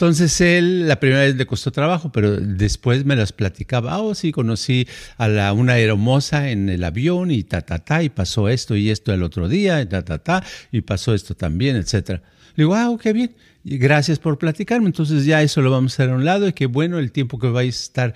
Entonces 0.00 0.40
él, 0.40 0.88
la 0.88 0.98
primera 0.98 1.20
vez 1.24 1.36
le 1.36 1.44
costó 1.44 1.72
trabajo, 1.72 2.10
pero 2.10 2.34
después 2.34 3.04
me 3.04 3.16
las 3.16 3.32
platicaba. 3.32 4.00
Oh, 4.00 4.14
sí, 4.14 4.32
conocí 4.32 4.88
a 5.18 5.28
la, 5.28 5.52
una 5.52 5.78
hermosa 5.78 6.48
en 6.48 6.70
el 6.70 6.84
avión 6.84 7.30
y 7.30 7.42
ta, 7.42 7.60
ta, 7.60 7.80
ta, 7.80 8.02
y 8.02 8.08
pasó 8.08 8.48
esto 8.48 8.76
y 8.76 8.88
esto 8.88 9.12
el 9.12 9.22
otro 9.22 9.46
día, 9.46 9.78
y 9.82 9.84
ta, 9.84 10.02
ta, 10.02 10.16
ta, 10.16 10.42
y 10.72 10.80
pasó 10.80 11.12
esto 11.12 11.34
también, 11.34 11.76
etcétera. 11.76 12.22
Le 12.54 12.64
digo, 12.64 12.74
ah, 12.74 12.96
qué 13.00 13.12
bien 13.12 13.34
gracias 13.64 14.18
por 14.18 14.38
platicarme. 14.38 14.86
Entonces 14.86 15.24
ya 15.24 15.42
eso 15.42 15.62
lo 15.62 15.70
vamos 15.70 15.92
a 15.92 15.94
hacer 15.94 16.10
a 16.10 16.16
un 16.16 16.24
lado 16.24 16.48
y 16.48 16.52
que 16.52 16.66
bueno, 16.66 16.98
el 16.98 17.12
tiempo 17.12 17.38
que 17.38 17.48
vais 17.48 17.76
a 17.76 17.82
estar, 17.82 18.14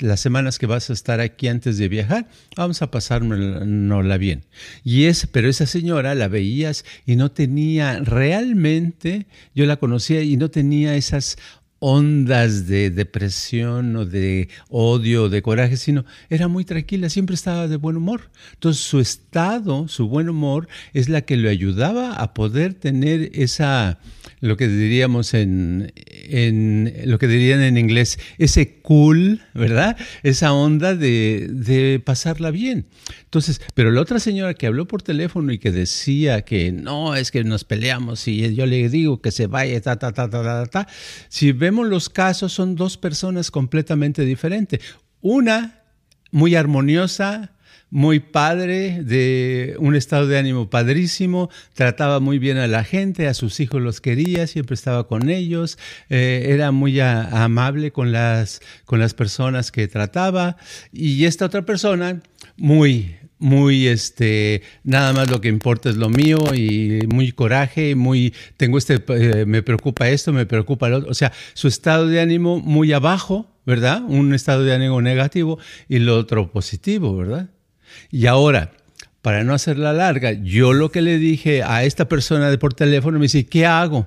las 0.00 0.20
semanas 0.20 0.58
que 0.58 0.66
vas 0.66 0.90
a 0.90 0.92
estar 0.92 1.20
aquí 1.20 1.48
antes 1.48 1.78
de 1.78 1.88
viajar, 1.88 2.28
vamos 2.56 2.82
a 2.82 2.90
pasárnosla 2.90 4.16
bien. 4.18 4.44
Y 4.84 5.04
es, 5.04 5.26
pero 5.26 5.48
esa 5.48 5.66
señora 5.66 6.14
la 6.14 6.28
veías 6.28 6.84
y 7.06 7.16
no 7.16 7.30
tenía 7.30 7.98
realmente, 8.00 9.26
yo 9.54 9.66
la 9.66 9.76
conocía 9.76 10.22
y 10.22 10.36
no 10.36 10.50
tenía 10.50 10.96
esas 10.96 11.36
ondas 11.84 12.68
de 12.68 12.90
depresión 12.90 13.96
o 13.96 14.06
de 14.06 14.48
odio 14.68 15.24
o 15.24 15.28
de 15.28 15.42
coraje, 15.42 15.76
sino 15.76 16.04
era 16.30 16.46
muy 16.46 16.64
tranquila, 16.64 17.08
siempre 17.08 17.34
estaba 17.34 17.66
de 17.66 17.76
buen 17.76 17.96
humor. 17.96 18.30
Entonces 18.52 18.84
su 18.84 19.00
estado, 19.00 19.88
su 19.88 20.06
buen 20.06 20.28
humor, 20.28 20.68
es 20.94 21.08
la 21.08 21.22
que 21.22 21.36
le 21.36 21.48
ayudaba 21.48 22.14
a 22.14 22.34
poder 22.34 22.74
tener 22.74 23.32
esa, 23.34 23.98
lo 24.40 24.56
que 24.56 24.68
diríamos 24.68 25.34
en, 25.34 25.92
en 25.96 26.92
lo 27.06 27.18
que 27.18 27.26
dirían 27.26 27.60
en 27.62 27.76
inglés, 27.76 28.20
ese 28.38 28.76
cool, 28.76 29.40
¿verdad? 29.52 29.96
Esa 30.22 30.52
onda 30.52 30.94
de, 30.94 31.48
de 31.50 31.98
pasarla 31.98 32.52
bien. 32.52 32.86
Entonces, 33.24 33.60
pero 33.74 33.90
la 33.90 34.02
otra 34.02 34.20
señora 34.20 34.54
que 34.54 34.68
habló 34.68 34.86
por 34.86 35.02
teléfono 35.02 35.52
y 35.52 35.58
que 35.58 35.72
decía 35.72 36.42
que 36.42 36.70
no, 36.70 37.16
es 37.16 37.32
que 37.32 37.42
nos 37.42 37.64
peleamos 37.64 38.28
y 38.28 38.54
yo 38.54 38.66
le 38.66 38.88
digo 38.88 39.20
que 39.20 39.32
se 39.32 39.48
vaya, 39.48 39.80
ta, 39.80 39.96
ta, 39.96 40.12
ta, 40.12 40.30
ta, 40.30 40.42
ta, 40.44 40.66
ta. 40.66 40.88
Si 41.28 41.50
vemos 41.50 41.71
los 41.72 42.08
casos, 42.08 42.52
son 42.52 42.76
dos 42.76 42.96
personas 42.96 43.50
completamente 43.50 44.24
diferentes. 44.24 44.80
Una 45.20 45.82
muy 46.30 46.54
armoniosa, 46.54 47.52
muy 47.90 48.20
padre, 48.20 49.02
de 49.02 49.76
un 49.78 49.94
estado 49.94 50.26
de 50.26 50.38
ánimo 50.38 50.70
padrísimo, 50.70 51.50
trataba 51.74 52.20
muy 52.20 52.38
bien 52.38 52.56
a 52.56 52.66
la 52.66 52.84
gente, 52.84 53.28
a 53.28 53.34
sus 53.34 53.60
hijos 53.60 53.82
los 53.82 54.00
quería, 54.00 54.46
siempre 54.46 54.74
estaba 54.74 55.06
con 55.06 55.28
ellos, 55.28 55.78
eh, 56.08 56.46
era 56.48 56.72
muy 56.72 57.00
amable 57.00 57.92
con 57.92 58.10
las, 58.10 58.62
con 58.86 58.98
las 58.98 59.12
personas 59.12 59.70
que 59.70 59.88
trataba. 59.88 60.56
Y 60.90 61.26
esta 61.26 61.44
otra 61.44 61.66
persona, 61.66 62.22
muy 62.56 63.16
muy 63.42 63.88
este 63.88 64.62
nada 64.84 65.12
más 65.12 65.28
lo 65.28 65.40
que 65.40 65.48
importa 65.48 65.90
es 65.90 65.96
lo 65.96 66.08
mío 66.08 66.38
y 66.54 67.00
muy 67.08 67.32
coraje 67.32 67.96
muy 67.96 68.32
tengo 68.56 68.78
este 68.78 69.02
eh, 69.08 69.44
me 69.46 69.62
preocupa 69.62 70.08
esto 70.08 70.32
me 70.32 70.46
preocupa 70.46 70.88
lo 70.88 70.98
otro 70.98 71.10
o 71.10 71.14
sea 71.14 71.32
su 71.52 71.66
estado 71.66 72.06
de 72.06 72.20
ánimo 72.20 72.60
muy 72.60 72.92
abajo 72.92 73.50
verdad 73.66 74.00
un 74.06 74.32
estado 74.32 74.62
de 74.62 74.72
ánimo 74.72 75.02
negativo 75.02 75.58
y 75.88 75.98
lo 75.98 76.16
otro 76.16 76.52
positivo 76.52 77.16
verdad 77.16 77.50
y 78.12 78.26
ahora 78.26 78.70
para 79.22 79.42
no 79.42 79.54
hacerla 79.54 79.92
larga 79.92 80.30
yo 80.32 80.72
lo 80.72 80.92
que 80.92 81.02
le 81.02 81.18
dije 81.18 81.64
a 81.64 81.82
esta 81.82 82.08
persona 82.08 82.48
de 82.48 82.58
por 82.58 82.74
teléfono 82.74 83.18
me 83.18 83.24
dice 83.24 83.44
qué 83.44 83.66
hago 83.66 84.06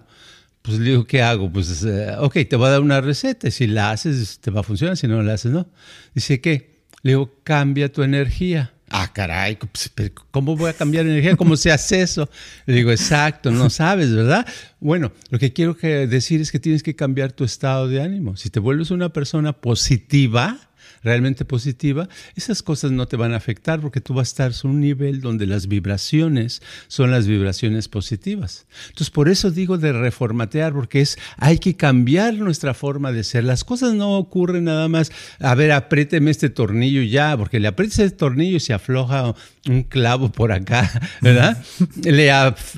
pues 0.61 0.79
le 0.79 0.89
digo, 0.89 1.05
¿qué 1.05 1.21
hago? 1.21 1.51
Pues, 1.51 1.83
eh, 1.83 2.15
ok, 2.17 2.37
te 2.49 2.55
voy 2.55 2.65
a 2.65 2.71
dar 2.71 2.81
una 2.81 2.99
receta. 2.99 3.51
Si 3.51 3.67
la 3.67 3.91
haces, 3.91 4.39
te 4.39 4.49
va 4.49 4.61
a 4.61 4.63
funcionar. 4.63 4.97
Si 4.97 5.07
no 5.07 5.21
la 5.21 5.33
haces, 5.33 5.51
no. 5.51 5.67
Dice, 6.15 6.41
¿qué? 6.41 6.79
Le 7.03 7.11
digo, 7.11 7.35
cambia 7.43 7.91
tu 7.91 8.01
energía. 8.01 8.73
Ah, 8.89 9.11
caray, 9.11 9.57
pues, 9.57 9.91
¿cómo 10.29 10.55
voy 10.55 10.69
a 10.69 10.73
cambiar 10.73 11.05
energía? 11.05 11.35
¿Cómo 11.35 11.57
se 11.57 11.71
hace 11.71 12.01
eso? 12.01 12.29
Le 12.67 12.75
digo, 12.75 12.91
exacto, 12.91 13.49
no 13.49 13.69
sabes, 13.71 14.13
¿verdad? 14.13 14.45
Bueno, 14.79 15.11
lo 15.31 15.39
que 15.39 15.53
quiero 15.53 15.73
decir 15.73 16.39
es 16.39 16.51
que 16.51 16.59
tienes 16.59 16.83
que 16.83 16.95
cambiar 16.95 17.31
tu 17.31 17.43
estado 17.43 17.87
de 17.87 18.01
ánimo. 18.01 18.37
Si 18.37 18.51
te 18.51 18.59
vuelves 18.59 18.91
una 18.91 19.09
persona 19.09 19.53
positiva, 19.53 20.69
realmente 21.05 21.45
positiva, 21.45 22.09
esas 22.35 22.63
cosas 22.63 22.91
no 22.91 23.07
te 23.07 23.15
van 23.15 23.33
a 23.33 23.37
afectar 23.37 23.79
porque 23.79 24.01
tú 24.01 24.15
vas 24.15 24.27
a 24.27 24.31
estar 24.31 24.51
en 24.63 24.69
un 24.71 24.81
nivel 24.81 25.21
donde 25.21 25.45
las 25.45 25.67
vibraciones 25.67 26.63
son 26.87 27.11
las 27.11 27.27
vibraciones 27.27 27.87
positivas. 27.87 28.65
Entonces, 28.87 29.11
por 29.11 29.29
eso 29.29 29.51
digo 29.51 29.77
de 29.77 29.93
reformatear, 29.93 30.73
porque 30.73 31.01
es, 31.01 31.17
hay 31.37 31.59
que 31.59 31.75
cambiar 31.75 32.33
nuestra 32.33 32.73
forma 32.73 33.11
de 33.11 33.23
ser. 33.23 33.43
Las 33.43 33.63
cosas 33.63 33.93
no 33.93 34.17
ocurren 34.17 34.63
nada 34.63 34.87
más, 34.87 35.11
a 35.39 35.53
ver, 35.53 35.71
apriéteme 35.71 36.31
este 36.31 36.49
tornillo 36.49 37.03
ya, 37.03 37.37
porque 37.37 37.59
le 37.59 37.67
aprietas 37.67 37.99
el 37.99 38.13
tornillo 38.13 38.57
y 38.57 38.59
se 38.59 38.73
afloja 38.73 39.35
un 39.67 39.83
clavo 39.83 40.31
por 40.31 40.51
acá, 40.51 40.89
¿verdad? 41.21 41.63
le, 42.03 42.31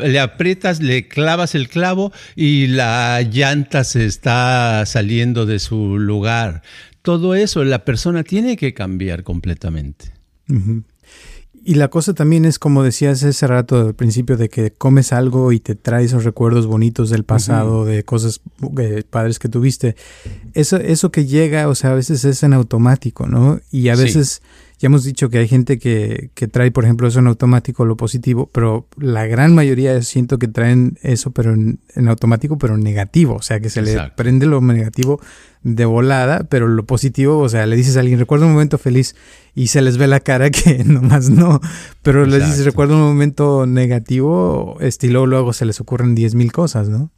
le 0.05 0.19
aprietas, 0.19 0.81
le 0.81 1.07
clavas 1.07 1.55
el 1.55 1.69
clavo 1.69 2.11
y 2.35 2.67
la 2.67 3.21
llanta 3.21 3.85
se 3.85 4.05
está 4.05 4.85
saliendo 4.85 5.45
de 5.45 5.59
su 5.59 5.97
lugar 5.97 6.61
todo 7.07 7.35
eso, 7.35 7.63
la 7.63 7.85
persona 7.85 8.25
tiene 8.25 8.57
que 8.57 8.73
cambiar 8.73 9.23
completamente. 9.23 10.11
Y 11.63 11.75
la 11.75 11.87
cosa 11.87 12.13
también 12.13 12.43
es, 12.43 12.59
como 12.59 12.83
decías 12.83 13.23
ese 13.23 13.47
rato 13.47 13.79
al 13.79 13.95
principio, 13.95 14.35
de 14.35 14.49
que 14.49 14.71
comes 14.71 15.13
algo 15.13 15.53
y 15.53 15.61
te 15.61 15.75
trae 15.75 16.03
esos 16.03 16.25
recuerdos 16.25 16.67
bonitos 16.67 17.09
del 17.09 17.23
pasado, 17.23 17.85
de 17.85 18.03
cosas 18.03 18.41
eh, 18.77 19.03
padres 19.09 19.39
que 19.39 19.47
tuviste. 19.47 19.95
Eso, 20.53 20.75
eso 20.75 21.09
que 21.09 21.25
llega, 21.25 21.69
o 21.69 21.75
sea, 21.75 21.91
a 21.91 21.95
veces 21.95 22.25
es 22.25 22.43
en 22.43 22.51
automático, 22.51 23.25
¿no? 23.25 23.61
Y 23.71 23.87
a 23.87 23.95
veces... 23.95 24.41
Ya 24.79 24.87
hemos 24.87 25.03
dicho 25.03 25.29
que 25.29 25.39
hay 25.39 25.47
gente 25.47 25.79
que, 25.79 26.29
que, 26.35 26.47
trae, 26.47 26.69
por 26.69 26.83
ejemplo, 26.83 27.07
eso 27.07 27.17
en 27.17 27.27
automático, 27.27 27.83
lo 27.83 27.97
positivo, 27.97 28.49
pero 28.53 28.87
la 28.97 29.25
gran 29.25 29.55
mayoría 29.55 29.99
siento 30.03 30.37
que 30.37 30.47
traen 30.47 30.99
eso, 31.01 31.31
pero 31.31 31.53
en, 31.53 31.79
automático, 32.07 32.59
pero 32.59 32.77
negativo. 32.77 33.35
O 33.35 33.41
sea, 33.41 33.59
que 33.59 33.71
se 33.71 33.81
le 33.81 33.97
prende 34.15 34.45
lo 34.45 34.61
negativo 34.61 35.19
de 35.63 35.85
volada, 35.85 36.43
pero 36.49 36.67
lo 36.67 36.85
positivo, 36.85 37.39
o 37.39 37.49
sea, 37.49 37.65
le 37.65 37.75
dices 37.75 37.97
a 37.97 38.01
alguien, 38.01 38.19
recuerda 38.19 38.45
un 38.45 38.53
momento 38.53 38.77
feliz 38.77 39.15
y 39.55 39.67
se 39.67 39.81
les 39.81 39.97
ve 39.97 40.07
la 40.07 40.19
cara 40.19 40.49
que 40.51 40.83
nomás 40.83 41.29
no, 41.29 41.59
pero 42.03 42.25
le 42.25 42.39
dices, 42.39 42.63
recuerda 42.63 42.95
un 42.95 43.01
momento 43.01 43.65
negativo, 43.65 44.77
estilo, 44.79 45.25
luego 45.25 45.53
se 45.53 45.65
les 45.65 45.81
ocurren 45.81 46.13
diez 46.13 46.35
mil 46.35 46.51
cosas, 46.51 46.87
¿no? 46.87 47.11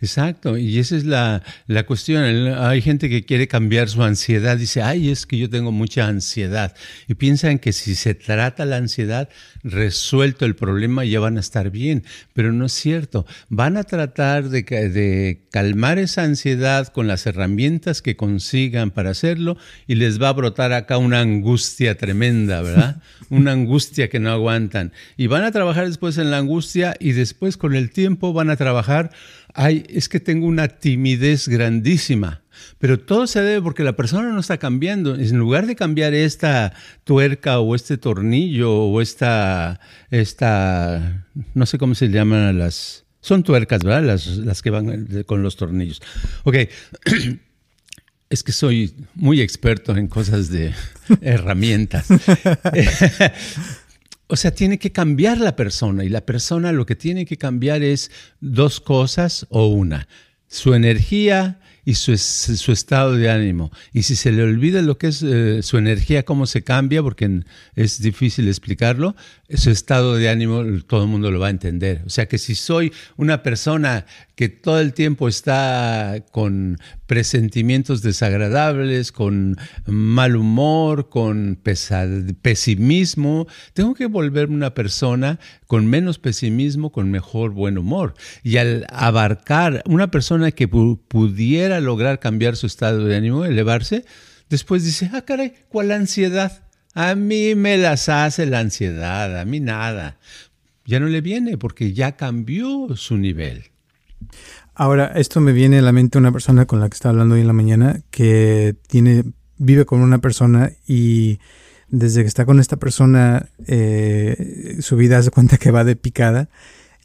Exacto, 0.00 0.56
y 0.56 0.78
esa 0.78 0.96
es 0.96 1.04
la, 1.04 1.42
la, 1.66 1.84
cuestión. 1.84 2.24
Hay 2.24 2.82
gente 2.82 3.08
que 3.08 3.24
quiere 3.24 3.48
cambiar 3.48 3.88
su 3.88 4.02
ansiedad, 4.02 4.56
dice, 4.56 4.82
ay, 4.82 5.10
es 5.10 5.26
que 5.26 5.38
yo 5.38 5.50
tengo 5.50 5.72
mucha 5.72 6.06
ansiedad. 6.06 6.74
Y 7.08 7.14
piensan 7.14 7.58
que 7.58 7.72
si 7.72 7.94
se 7.94 8.14
trata 8.14 8.64
la 8.64 8.76
ansiedad, 8.76 9.28
resuelto 9.62 10.44
el 10.44 10.56
problema, 10.56 11.04
ya 11.04 11.20
van 11.20 11.36
a 11.36 11.40
estar 11.40 11.70
bien. 11.70 12.04
Pero 12.32 12.52
no 12.52 12.66
es 12.66 12.72
cierto. 12.72 13.26
Van 13.48 13.76
a 13.76 13.84
tratar 13.84 14.48
de, 14.48 14.62
de 14.62 15.42
calmar 15.50 15.98
esa 15.98 16.22
ansiedad 16.22 16.88
con 16.88 17.06
las 17.06 17.26
herramientas 17.26 18.02
que 18.02 18.16
consigan 18.16 18.90
para 18.90 19.10
hacerlo 19.10 19.56
y 19.86 19.96
les 19.96 20.20
va 20.20 20.28
a 20.28 20.32
brotar 20.32 20.72
acá 20.72 20.98
una 20.98 21.20
angustia 21.20 21.96
tremenda, 21.96 22.62
¿verdad? 22.62 23.02
una 23.30 23.52
angustia 23.52 24.08
que 24.08 24.20
no 24.20 24.30
aguantan. 24.30 24.92
Y 25.16 25.26
van 25.26 25.44
a 25.44 25.52
trabajar 25.52 25.86
después 25.86 26.18
en 26.18 26.30
la 26.30 26.38
angustia 26.38 26.96
y 26.98 27.12
después 27.12 27.56
con 27.56 27.74
el 27.74 27.90
tiempo 27.90 28.32
van 28.32 28.50
a 28.50 28.56
trabajar 28.56 29.10
ay, 29.54 29.84
es 29.88 30.08
que 30.08 30.20
tengo 30.20 30.46
una 30.46 30.68
timidez 30.68 31.48
grandísima. 31.48 32.42
Pero 32.78 32.98
todo 32.98 33.26
se 33.26 33.42
debe 33.42 33.62
porque 33.62 33.82
la 33.82 33.96
persona 33.96 34.30
no 34.30 34.40
está 34.40 34.58
cambiando. 34.58 35.14
En 35.14 35.38
lugar 35.38 35.66
de 35.66 35.76
cambiar 35.76 36.14
esta 36.14 36.72
tuerca 37.04 37.60
o 37.60 37.74
este 37.74 37.96
tornillo 37.98 38.72
o 38.72 39.00
esta, 39.00 39.80
esta 40.10 41.26
no 41.54 41.66
sé 41.66 41.78
cómo 41.78 41.94
se 41.94 42.08
llaman 42.08 42.58
las... 42.58 43.04
Son 43.22 43.42
tuercas, 43.42 43.82
¿verdad? 43.84 44.02
Las, 44.02 44.26
las 44.26 44.62
que 44.62 44.70
van 44.70 45.24
con 45.26 45.42
los 45.42 45.56
tornillos. 45.56 46.00
Ok. 46.44 46.56
Es 48.30 48.44
que 48.44 48.52
soy 48.52 48.94
muy 49.16 49.40
experto 49.40 49.96
en 49.96 50.06
cosas 50.06 50.50
de 50.50 50.72
herramientas. 51.20 52.06
O 54.30 54.36
sea, 54.36 54.52
tiene 54.52 54.78
que 54.78 54.92
cambiar 54.92 55.38
la 55.38 55.56
persona 55.56 56.04
y 56.04 56.08
la 56.08 56.24
persona 56.24 56.70
lo 56.70 56.86
que 56.86 56.94
tiene 56.94 57.26
que 57.26 57.36
cambiar 57.36 57.82
es 57.82 58.10
dos 58.40 58.80
cosas 58.80 59.46
o 59.50 59.66
una, 59.66 60.06
su 60.46 60.72
energía 60.74 61.58
y 61.84 61.94
su, 61.94 62.16
su 62.16 62.72
estado 62.72 63.16
de 63.16 63.30
ánimo. 63.30 63.72
Y 63.92 64.02
si 64.02 64.14
se 64.14 64.30
le 64.30 64.44
olvida 64.44 64.82
lo 64.82 64.98
que 64.98 65.08
es 65.08 65.22
eh, 65.22 65.62
su 65.62 65.78
energía, 65.78 66.24
cómo 66.24 66.46
se 66.46 66.62
cambia, 66.62 67.02
porque 67.02 67.42
es 67.74 68.00
difícil 68.00 68.46
explicarlo, 68.48 69.16
su 69.52 69.70
estado 69.70 70.14
de 70.14 70.28
ánimo 70.28 70.62
todo 70.86 71.02
el 71.02 71.08
mundo 71.08 71.30
lo 71.30 71.40
va 71.40 71.48
a 71.48 71.50
entender. 71.50 72.02
O 72.06 72.10
sea 72.10 72.26
que 72.26 72.38
si 72.38 72.54
soy 72.54 72.92
una 73.16 73.42
persona 73.42 74.06
que 74.36 74.48
todo 74.48 74.80
el 74.80 74.92
tiempo 74.92 75.26
está 75.26 76.24
con 76.30 76.78
presentimientos 77.10 78.02
desagradables, 78.02 79.10
con 79.10 79.56
mal 79.84 80.36
humor, 80.36 81.08
con 81.08 81.58
pesimismo, 82.40 83.48
tengo 83.72 83.94
que 83.94 84.06
volverme 84.06 84.54
una 84.54 84.74
persona 84.74 85.40
con 85.66 85.88
menos 85.88 86.20
pesimismo, 86.20 86.92
con 86.92 87.10
mejor 87.10 87.50
buen 87.50 87.78
humor. 87.78 88.14
Y 88.44 88.58
al 88.58 88.86
abarcar 88.90 89.82
una 89.86 90.12
persona 90.12 90.52
que 90.52 90.68
pudiera 90.68 91.80
lograr 91.80 92.20
cambiar 92.20 92.54
su 92.54 92.68
estado 92.68 93.04
de 93.04 93.16
ánimo, 93.16 93.44
elevarse, 93.44 94.04
después 94.48 94.84
dice, 94.84 95.10
ah, 95.12 95.22
caray, 95.22 95.54
¿cuál 95.68 95.90
ansiedad? 95.90 96.62
A 96.94 97.16
mí 97.16 97.56
me 97.56 97.76
las 97.76 98.08
hace 98.08 98.46
la 98.46 98.60
ansiedad, 98.60 99.36
a 99.36 99.44
mí 99.44 99.58
nada. 99.58 100.20
Ya 100.84 101.00
no 101.00 101.08
le 101.08 101.22
viene 101.22 101.58
porque 101.58 101.92
ya 101.92 102.12
cambió 102.12 102.94
su 102.94 103.16
nivel. 103.16 103.64
Ahora, 104.80 105.12
esto 105.14 105.42
me 105.42 105.52
viene 105.52 105.80
a 105.80 105.82
la 105.82 105.92
mente 105.92 106.16
una 106.16 106.32
persona 106.32 106.64
con 106.64 106.80
la 106.80 106.88
que 106.88 106.94
estaba 106.94 107.10
hablando 107.10 107.34
hoy 107.34 107.42
en 107.42 107.46
la 107.46 107.52
mañana 107.52 108.00
que 108.10 108.74
tiene, 108.86 109.24
vive 109.58 109.84
con 109.84 110.00
una 110.00 110.22
persona 110.22 110.72
y 110.86 111.38
desde 111.88 112.22
que 112.22 112.28
está 112.28 112.46
con 112.46 112.58
esta 112.58 112.78
persona, 112.78 113.50
eh, 113.66 114.78
su 114.80 114.96
vida 114.96 115.18
hace 115.18 115.30
cuenta 115.30 115.58
que 115.58 115.70
va 115.70 115.84
de 115.84 115.96
picada. 115.96 116.48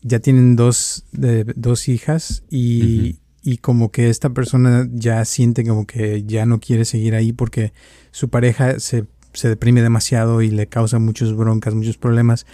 Ya 0.04 0.20
tienen 0.20 0.56
dos, 0.56 1.04
dos 1.12 1.90
hijas 1.90 2.44
y, 2.50 3.18
y 3.44 3.58
como 3.58 3.92
que 3.92 4.10
esta 4.10 4.30
persona 4.30 4.88
ya 4.94 5.26
siente 5.26 5.66
como 5.66 5.86
que 5.86 6.24
ya 6.24 6.46
no 6.46 6.62
quiere 6.62 6.86
seguir 6.86 7.14
ahí 7.14 7.34
porque 7.34 7.74
su 8.12 8.30
pareja 8.30 8.80
se 8.80 9.06
se 9.34 9.50
deprime 9.50 9.82
demasiado 9.82 10.42
y 10.42 10.50
le 10.50 10.68
causa 10.68 10.98
muchos 10.98 11.36
broncas, 11.36 11.76
muchos 11.76 11.98
problemas. 11.98 12.46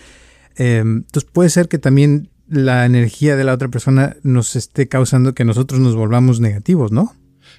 Em, 0.56 0.98
entonces 0.98 1.30
puede 1.32 1.50
ser 1.50 1.68
que 1.68 1.78
también 1.78 2.30
la 2.52 2.86
energía 2.86 3.36
de 3.38 3.46
la 3.46 3.54
otra 3.54 3.70
persona 3.70 4.18
nos 4.24 4.56
esté 4.56 4.88
causando 4.88 5.34
que 5.34 5.46
nosotros 5.46 5.80
nos 5.80 5.96
volvamos 5.96 6.42
negativos, 6.42 6.92
¿no? 6.92 7.16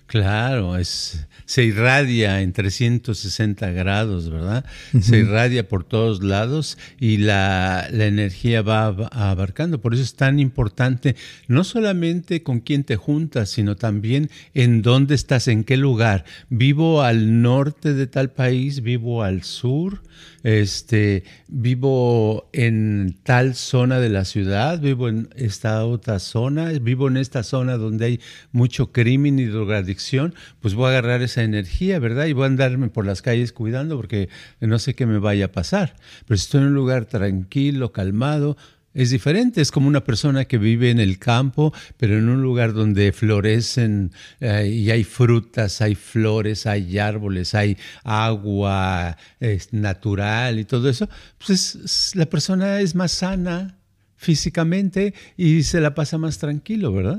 Claro, 0.06 0.76
es, 0.76 1.26
se 1.46 1.64
irradia 1.64 2.42
en 2.42 2.52
360 2.52 3.70
grados, 3.70 4.28
¿verdad? 4.28 4.66
Se 5.00 5.18
irradia 5.18 5.66
por 5.66 5.84
todos 5.84 6.22
lados 6.22 6.76
y 7.00 7.16
la, 7.16 7.88
la, 7.90 8.06
energía 8.06 8.60
va 8.60 8.88
abarcando. 8.88 9.80
Por 9.80 9.94
eso 9.94 10.02
es 10.02 10.14
tan 10.14 10.38
importante 10.38 11.16
no 11.48 11.64
solamente 11.64 12.42
con 12.42 12.60
quién 12.60 12.84
te 12.84 12.96
juntas, 12.96 13.48
sino 13.48 13.76
también 13.76 14.28
en 14.52 14.82
dónde 14.82 15.14
estás, 15.14 15.48
en 15.48 15.64
qué 15.64 15.78
lugar. 15.78 16.26
Vivo 16.50 17.00
al 17.00 17.40
norte 17.40 17.94
de 17.94 18.06
tal 18.06 18.30
país, 18.30 18.82
vivo 18.82 19.22
al 19.22 19.42
sur, 19.42 20.02
este, 20.42 21.24
vivo 21.48 22.48
en 22.52 23.16
tal 23.22 23.54
zona 23.54 24.00
de 24.00 24.08
la 24.08 24.24
ciudad, 24.24 24.80
vivo 24.80 25.08
en 25.08 25.28
esta 25.36 25.84
otra 25.84 26.18
zona, 26.18 26.70
vivo 26.80 27.08
en 27.08 27.16
esta 27.16 27.42
zona 27.42 27.76
donde 27.76 28.04
hay 28.06 28.20
mucho 28.50 28.92
crimen 28.92 29.38
y 29.38 29.44
drogadicción, 29.44 30.34
pues 30.60 30.74
voy 30.74 30.86
a 30.86 30.88
agarrar 30.90 31.22
esa 31.22 31.42
energía, 31.42 31.98
¿verdad? 31.98 32.26
Y 32.26 32.32
voy 32.32 32.44
a 32.44 32.46
andarme 32.46 32.88
por 32.88 33.06
las 33.06 33.22
calles 33.22 33.52
cuidando 33.52 33.96
porque 33.96 34.28
no 34.60 34.78
sé 34.78 34.94
qué 34.94 35.06
me 35.06 35.18
vaya 35.18 35.46
a 35.46 35.52
pasar. 35.52 35.94
Pero 36.26 36.38
si 36.38 36.44
estoy 36.44 36.62
en 36.62 36.68
un 36.68 36.74
lugar 36.74 37.04
tranquilo, 37.04 37.92
calmado, 37.92 38.56
es 38.94 39.10
diferente, 39.10 39.60
es 39.60 39.70
como 39.70 39.88
una 39.88 40.04
persona 40.04 40.44
que 40.44 40.58
vive 40.58 40.90
en 40.90 41.00
el 41.00 41.18
campo, 41.18 41.72
pero 41.96 42.18
en 42.18 42.28
un 42.28 42.42
lugar 42.42 42.72
donde 42.72 43.12
florecen 43.12 44.12
eh, 44.40 44.68
y 44.68 44.90
hay 44.90 45.04
frutas, 45.04 45.80
hay 45.80 45.94
flores, 45.94 46.66
hay 46.66 46.98
árboles, 46.98 47.54
hay 47.54 47.76
agua 48.04 49.16
es 49.40 49.72
natural 49.72 50.58
y 50.58 50.64
todo 50.64 50.88
eso, 50.88 51.08
pues 51.44 52.12
la 52.14 52.26
persona 52.26 52.80
es 52.80 52.94
más 52.94 53.12
sana 53.12 53.78
físicamente 54.16 55.14
y 55.36 55.62
se 55.62 55.80
la 55.80 55.94
pasa 55.94 56.18
más 56.18 56.38
tranquilo, 56.38 56.92
¿verdad? 56.92 57.18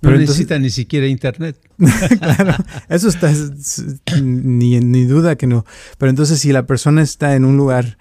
no 0.00 0.10
necesita 0.12 0.58
ni 0.58 0.70
siquiera 0.70 1.06
internet. 1.06 1.60
claro, 2.20 2.56
eso 2.88 3.08
está, 3.08 3.32
ni, 4.22 4.80
ni 4.80 5.04
duda 5.04 5.36
que 5.36 5.46
no. 5.46 5.64
Pero 5.98 6.10
entonces 6.10 6.40
si 6.40 6.52
la 6.52 6.66
persona 6.66 7.02
está 7.02 7.34
en 7.34 7.44
un 7.44 7.56
lugar 7.56 7.98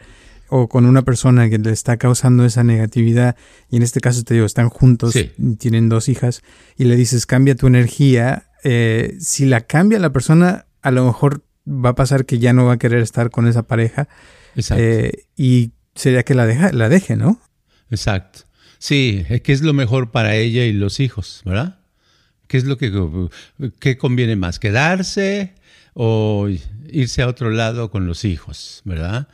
o 0.49 0.67
con 0.69 0.85
una 0.85 1.01
persona 1.03 1.49
que 1.49 1.57
le 1.57 1.71
está 1.71 1.97
causando 1.97 2.45
esa 2.45 2.63
negatividad, 2.63 3.35
y 3.69 3.77
en 3.77 3.83
este 3.83 3.99
caso 3.99 4.23
te 4.23 4.33
digo, 4.33 4.45
están 4.45 4.69
juntos, 4.69 5.15
tienen 5.57 5.89
dos 5.89 6.09
hijas, 6.09 6.41
y 6.77 6.85
le 6.85 6.95
dices, 6.95 7.25
cambia 7.25 7.55
tu 7.55 7.67
energía, 7.67 8.49
eh, 8.63 9.15
si 9.19 9.45
la 9.45 9.61
cambia 9.61 9.99
la 9.99 10.11
persona, 10.11 10.65
a 10.81 10.91
lo 10.91 11.05
mejor 11.05 11.43
va 11.67 11.89
a 11.89 11.95
pasar 11.95 12.25
que 12.25 12.39
ya 12.39 12.53
no 12.53 12.65
va 12.65 12.73
a 12.73 12.77
querer 12.77 13.01
estar 13.01 13.29
con 13.29 13.47
esa 13.47 13.63
pareja, 13.63 14.07
eh, 14.75 15.25
y 15.35 15.71
sería 15.95 16.23
que 16.23 16.33
la, 16.33 16.45
deja, 16.45 16.71
la 16.71 16.89
deje, 16.89 17.15
¿no? 17.15 17.41
Exacto. 17.89 18.41
Sí, 18.79 19.25
que 19.43 19.53
es 19.53 19.61
lo 19.61 19.73
mejor 19.73 20.11
para 20.11 20.35
ella 20.35 20.63
y 20.65 20.73
los 20.73 20.99
hijos, 20.99 21.41
¿verdad? 21.45 21.79
¿Qué 22.47 22.57
es 22.57 22.63
lo 22.63 22.77
que 22.77 22.91
qué 23.79 23.97
conviene 23.97 24.35
más? 24.35 24.59
¿Quedarse? 24.59 25.53
O 25.99 26.47
irse 26.91 27.23
a 27.23 27.27
otro 27.27 27.49
lado 27.49 27.89
con 27.89 28.05
los 28.05 28.23
hijos, 28.23 28.83
¿verdad? 28.85 29.27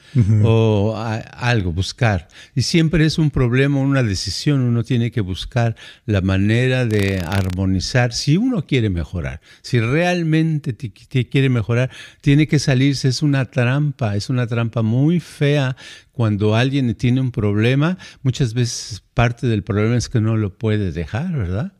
O 0.43 0.95
algo, 0.95 1.73
buscar. 1.73 2.29
Y 2.55 2.61
siempre 2.61 3.05
es 3.05 3.17
un 3.17 3.31
problema, 3.31 3.81
una 3.81 4.01
decisión, 4.01 4.61
uno 4.61 4.85
tiene 4.85 5.11
que 5.11 5.19
buscar 5.19 5.75
la 6.05 6.21
manera 6.21 6.85
de 6.85 7.19
armonizar. 7.19 8.13
Si 8.13 8.37
uno 8.37 8.65
quiere 8.65 8.89
mejorar, 8.89 9.41
si 9.61 9.81
realmente 9.81 10.73
quiere 10.73 11.49
mejorar, 11.49 11.91
tiene 12.21 12.47
que 12.47 12.59
salirse, 12.59 13.09
es 13.09 13.21
una 13.21 13.43
trampa, 13.43 14.15
es 14.15 14.29
una 14.29 14.47
trampa 14.47 14.83
muy 14.83 15.19
fea 15.19 15.75
cuando 16.13 16.55
alguien 16.55 16.95
tiene 16.95 17.19
un 17.19 17.31
problema, 17.31 17.97
muchas 18.21 18.53
veces 18.53 19.03
parte 19.13 19.47
del 19.47 19.63
problema 19.63 19.97
es 19.97 20.07
que 20.07 20.21
no 20.21 20.37
lo 20.37 20.57
puede 20.57 20.93
dejar, 20.93 21.33
¿verdad? 21.33 21.73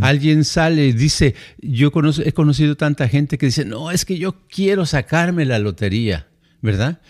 Alguien 0.00 0.44
sale 0.44 0.86
y 0.86 0.92
dice, 0.92 1.34
yo 1.60 1.92
he 2.24 2.32
conocido 2.32 2.76
tanta 2.76 3.08
gente 3.08 3.38
que 3.38 3.46
dice, 3.46 3.64
no, 3.64 3.90
es 3.90 4.04
que 4.04 4.18
yo 4.18 4.46
quiero 4.48 4.86
sacarme 4.86 5.44
la 5.44 5.58
lotería, 5.58 6.28
¿verdad? 6.62 7.00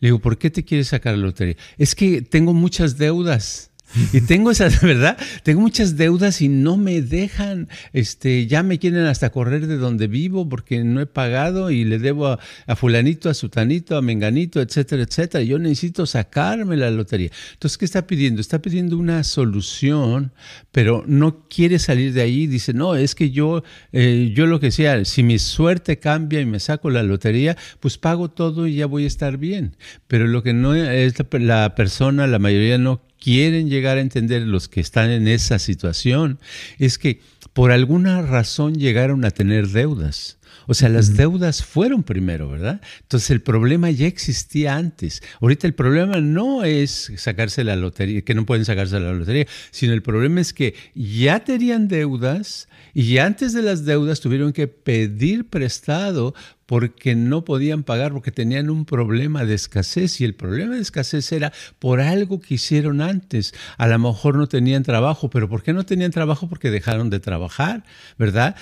Le 0.00 0.08
digo, 0.08 0.18
¿por 0.20 0.38
qué 0.38 0.50
te 0.50 0.64
quieres 0.64 0.88
sacar 0.88 1.16
la 1.16 1.24
lotería? 1.24 1.56
Es 1.78 1.94
que 1.94 2.22
tengo 2.22 2.52
muchas 2.52 2.98
deudas. 2.98 3.70
Y 4.12 4.20
tengo 4.22 4.50
esas, 4.50 4.80
¿verdad? 4.82 5.16
Tengo 5.42 5.60
muchas 5.60 5.96
deudas 5.96 6.42
y 6.42 6.48
no 6.48 6.76
me 6.76 7.02
dejan, 7.02 7.68
este, 7.92 8.46
ya 8.46 8.62
me 8.62 8.78
quieren 8.78 9.04
hasta 9.06 9.30
correr 9.30 9.66
de 9.66 9.76
donde 9.76 10.06
vivo 10.06 10.48
porque 10.48 10.84
no 10.84 11.00
he 11.00 11.06
pagado 11.06 11.70
y 11.70 11.84
le 11.84 11.98
debo 11.98 12.26
a, 12.26 12.76
fulanito, 12.76 13.30
a 13.30 13.34
sutanito, 13.34 13.96
a 13.96 14.02
menganito, 14.02 14.60
etcétera, 14.60 15.02
etcétera. 15.02 15.44
Yo 15.44 15.58
necesito 15.58 16.04
sacarme 16.04 16.76
la 16.76 16.90
lotería. 16.90 17.30
Entonces, 17.52 17.78
¿qué 17.78 17.84
está 17.84 18.06
pidiendo? 18.06 18.40
Está 18.40 18.60
pidiendo 18.60 18.98
una 18.98 19.24
solución, 19.24 20.32
pero 20.72 21.04
no 21.06 21.46
quiere 21.48 21.78
salir 21.78 22.12
de 22.12 22.22
ahí. 22.22 22.46
Dice, 22.46 22.74
no, 22.74 22.96
es 22.96 23.14
que 23.14 23.30
yo, 23.30 23.62
eh, 23.92 24.32
yo 24.34 24.46
lo 24.46 24.60
que 24.60 24.70
sea, 24.70 25.04
si 25.04 25.22
mi 25.22 25.38
suerte 25.38 25.98
cambia 25.98 26.40
y 26.40 26.46
me 26.46 26.60
saco 26.60 26.90
la 26.90 27.02
lotería, 27.02 27.56
pues 27.80 27.98
pago 27.98 28.30
todo 28.30 28.66
y 28.66 28.76
ya 28.76 28.86
voy 28.86 29.04
a 29.04 29.08
estar 29.08 29.38
bien. 29.38 29.76
Pero 30.06 30.26
lo 30.26 30.42
que 30.42 30.52
no 30.52 30.74
es 30.74 31.14
la 31.32 31.74
persona, 31.74 32.26
la 32.26 32.38
mayoría 32.38 32.78
no 32.78 33.05
quieren 33.20 33.68
llegar 33.68 33.98
a 33.98 34.00
entender 34.00 34.42
los 34.42 34.68
que 34.68 34.80
están 34.80 35.10
en 35.10 35.28
esa 35.28 35.58
situación 35.58 36.38
es 36.78 36.98
que 36.98 37.20
por 37.52 37.72
alguna 37.72 38.22
razón 38.22 38.74
llegaron 38.74 39.24
a 39.24 39.30
tener 39.30 39.68
deudas. 39.68 40.38
O 40.66 40.74
sea, 40.74 40.88
las 40.88 41.16
deudas 41.16 41.64
fueron 41.64 42.02
primero, 42.02 42.48
¿verdad? 42.48 42.80
Entonces 43.02 43.30
el 43.30 43.42
problema 43.42 43.90
ya 43.90 44.06
existía 44.06 44.76
antes. 44.76 45.22
Ahorita 45.40 45.66
el 45.66 45.74
problema 45.74 46.20
no 46.20 46.64
es 46.64 47.12
sacarse 47.16 47.64
la 47.64 47.76
lotería, 47.76 48.22
que 48.22 48.34
no 48.34 48.46
pueden 48.46 48.64
sacarse 48.64 48.98
la 49.00 49.12
lotería, 49.12 49.46
sino 49.70 49.92
el 49.92 50.02
problema 50.02 50.40
es 50.40 50.52
que 50.52 50.74
ya 50.94 51.40
tenían 51.44 51.88
deudas 51.88 52.68
y 52.94 53.18
antes 53.18 53.52
de 53.52 53.62
las 53.62 53.84
deudas 53.84 54.20
tuvieron 54.20 54.52
que 54.52 54.68
pedir 54.68 55.48
prestado 55.48 56.34
porque 56.66 57.14
no 57.14 57.44
podían 57.44 57.84
pagar, 57.84 58.12
porque 58.12 58.32
tenían 58.32 58.70
un 58.70 58.84
problema 58.84 59.44
de 59.44 59.54
escasez 59.54 60.20
y 60.20 60.24
el 60.24 60.34
problema 60.34 60.74
de 60.74 60.82
escasez 60.82 61.30
era 61.30 61.52
por 61.78 62.00
algo 62.00 62.40
que 62.40 62.54
hicieron 62.54 63.00
antes. 63.00 63.54
A 63.78 63.86
lo 63.86 63.98
mejor 63.98 64.36
no 64.36 64.48
tenían 64.48 64.82
trabajo, 64.82 65.30
pero 65.30 65.48
¿por 65.48 65.62
qué 65.62 65.72
no 65.72 65.86
tenían 65.86 66.10
trabajo? 66.10 66.48
Porque 66.48 66.70
dejaron 66.70 67.08
de 67.08 67.20
trabajar, 67.20 67.84
¿verdad? 68.18 68.56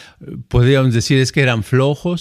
Podríamos 0.49 0.93
decir 0.93 1.19
es 1.19 1.33
que 1.33 1.41
eran 1.41 1.63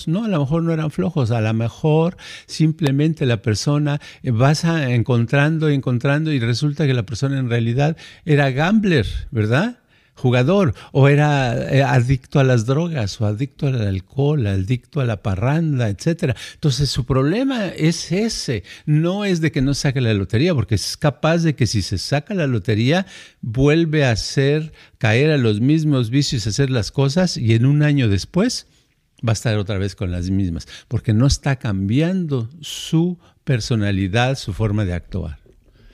no, 0.07 0.25
a 0.25 0.27
lo 0.27 0.39
mejor 0.39 0.63
no 0.63 0.73
eran 0.73 0.91
flojos, 0.91 1.31
a 1.31 1.41
lo 1.41 1.53
mejor 1.53 2.17
simplemente 2.45 3.25
la 3.25 3.41
persona 3.41 3.99
eh, 4.21 4.31
vas 4.31 4.63
encontrando, 4.63 5.69
encontrando 5.69 6.31
y 6.31 6.39
resulta 6.39 6.85
que 6.85 6.93
la 6.93 7.03
persona 7.03 7.39
en 7.39 7.49
realidad 7.49 7.97
era 8.25 8.51
gambler, 8.51 9.07
¿verdad? 9.31 9.79
jugador 10.15 10.73
o 10.91 11.07
era 11.07 11.73
eh, 11.73 11.83
adicto 11.83 12.39
a 12.39 12.43
las 12.43 12.65
drogas 12.65 13.19
o 13.19 13.25
adicto 13.25 13.67
al 13.67 13.81
alcohol, 13.81 14.45
adicto 14.45 15.01
a 15.01 15.05
la 15.05 15.21
parranda, 15.21 15.89
etcétera. 15.89 16.35
Entonces 16.53 16.89
su 16.89 17.05
problema 17.05 17.67
es 17.67 18.11
ese, 18.11 18.63
no 18.85 19.25
es 19.25 19.41
de 19.41 19.51
que 19.51 19.61
no 19.61 19.73
saque 19.73 20.01
la 20.01 20.13
lotería, 20.13 20.53
porque 20.53 20.75
es 20.75 20.97
capaz 20.97 21.39
de 21.39 21.55
que 21.55 21.67
si 21.67 21.81
se 21.81 21.97
saca 21.97 22.33
la 22.33 22.47
lotería 22.47 23.05
vuelve 23.41 24.05
a 24.05 24.11
hacer 24.11 24.71
caer 24.97 25.31
a 25.31 25.37
los 25.37 25.61
mismos 25.61 26.09
vicios, 26.09 26.47
hacer 26.47 26.69
las 26.69 26.91
cosas 26.91 27.37
y 27.37 27.53
en 27.55 27.65
un 27.65 27.83
año 27.83 28.07
después 28.07 28.67
va 29.25 29.31
a 29.31 29.33
estar 29.33 29.57
otra 29.57 29.77
vez 29.77 29.95
con 29.95 30.11
las 30.11 30.29
mismas, 30.29 30.67
porque 30.87 31.13
no 31.13 31.27
está 31.27 31.55
cambiando 31.57 32.49
su 32.61 33.17
personalidad, 33.43 34.37
su 34.37 34.53
forma 34.53 34.85
de 34.85 34.93
actuar. 34.93 35.39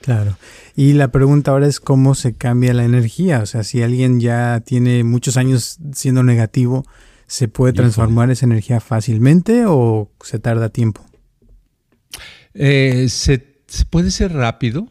Claro. 0.00 0.36
Y 0.76 0.94
la 0.94 1.12
pregunta 1.12 1.50
ahora 1.50 1.66
es 1.66 1.78
cómo 1.78 2.14
se 2.14 2.34
cambia 2.34 2.74
la 2.74 2.84
energía. 2.84 3.40
O 3.40 3.46
sea, 3.46 3.64
si 3.64 3.82
alguien 3.82 4.20
ya 4.20 4.60
tiene 4.64 5.04
muchos 5.04 5.36
años 5.36 5.78
siendo 5.92 6.22
negativo, 6.22 6.86
¿se 7.26 7.48
puede 7.48 7.72
transformar 7.74 8.30
esa 8.30 8.46
energía 8.46 8.80
fácilmente 8.80 9.64
o 9.66 10.10
se 10.22 10.38
tarda 10.38 10.70
tiempo? 10.70 11.04
Eh, 12.54 13.06
se, 13.08 13.38
puede 13.90 14.10
ser 14.10 14.32
rápido. 14.32 14.88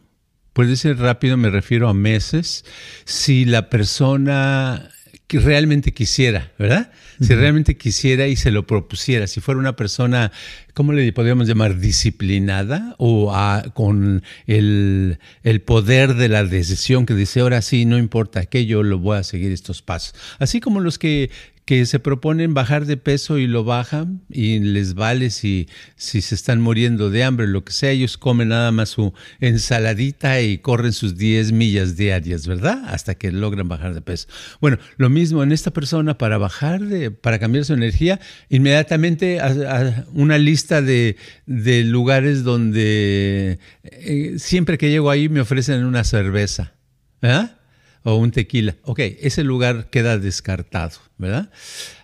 Puede 0.54 0.76
ser 0.76 0.98
rápido, 0.98 1.38
me 1.38 1.50
refiero 1.50 1.88
a 1.88 1.94
meses, 1.94 2.66
si 3.06 3.46
la 3.46 3.70
persona 3.70 4.90
que 5.30 5.38
realmente 5.38 5.94
quisiera, 5.94 6.52
¿verdad? 6.58 6.92
Si 7.22 7.36
realmente 7.36 7.78
quisiera 7.78 8.26
y 8.26 8.36
se 8.36 8.50
lo 8.50 8.66
propusiera, 8.66 9.28
si 9.28 9.42
fuera 9.42 9.60
una 9.60 9.76
persona, 9.76 10.32
¿cómo 10.74 10.92
le 10.92 11.14
podríamos 11.14 11.48
llamar? 11.48 11.78
Disciplinada 11.78 12.96
o 12.98 13.32
con 13.76 14.24
el, 14.48 15.20
el, 15.44 15.62
poder 15.62 16.16
de 16.16 16.30
la 16.30 16.44
decisión 16.44 17.06
que 17.06 17.14
dice, 17.14 17.42
ahora 17.42 17.62
sí, 17.62 17.86
no 17.86 18.00
importa 18.00 18.48
que 18.48 18.66
yo 18.66 18.82
lo 18.82 18.98
voy 18.98 19.20
a 19.20 19.24
seguir 19.24 19.52
estos 19.52 19.84
pasos. 19.84 20.16
Así 20.40 20.60
como 20.60 20.80
los 20.80 20.98
que 20.98 21.30
que 21.70 21.86
se 21.86 22.00
proponen 22.00 22.56
bajar 22.56 22.88
de 22.88 22.98
peso 22.98 23.38
y 23.38 23.46
lo 23.46 23.64
bajan 23.64 24.24
y 24.28 24.58
les 24.58 24.96
vale 24.96 25.30
si, 25.30 25.70
si 25.96 26.22
se 26.22 26.34
están 26.34 26.60
muriendo 26.62 27.12
de 27.12 27.24
hambre, 27.24 27.46
lo 27.46 27.64
que 27.64 27.74
sea, 27.74 27.92
ellos 27.92 28.18
comen 28.18 28.48
nada 28.48 28.72
más 28.72 28.90
su 28.90 29.14
ensaladita 29.40 30.42
y 30.42 30.58
corren 30.58 30.94
sus 30.94 31.16
10 31.16 31.52
millas 31.52 31.96
diarias, 31.96 32.48
¿verdad? 32.48 32.86
Hasta 32.88 33.14
que 33.14 33.32
logran 33.32 33.68
bajar 33.68 33.94
de 33.94 34.02
peso. 34.02 34.28
Bueno, 34.60 34.80
lo 34.98 35.12
mismo 35.12 35.44
en 35.44 35.52
esta 35.52 35.70
persona 35.70 36.18
para 36.18 36.40
bajar, 36.40 36.82
de, 36.82 37.12
para 37.12 37.38
cambiar 37.38 37.66
su 37.66 37.76
energía, 37.76 38.20
inmediatamente 38.50 39.40
a, 39.40 40.08
una 40.14 40.40
lista 40.40 40.82
de, 40.82 41.18
de 41.46 41.84
lugares 41.84 42.44
donde 42.44 43.60
eh, 43.84 44.34
siempre 44.40 44.80
que 44.80 44.90
llego 44.90 45.12
ahí 45.12 45.30
me 45.30 45.42
ofrecen 45.42 45.86
una 45.86 46.04
cerveza. 46.04 46.74
¿verdad? 47.22 47.59
O 48.04 48.16
un 48.16 48.32
tequila. 48.32 48.76
Ok, 48.84 49.00
ese 49.00 49.44
lugar 49.44 49.90
queda 49.90 50.18
descartado, 50.18 50.98
¿verdad? 51.18 51.52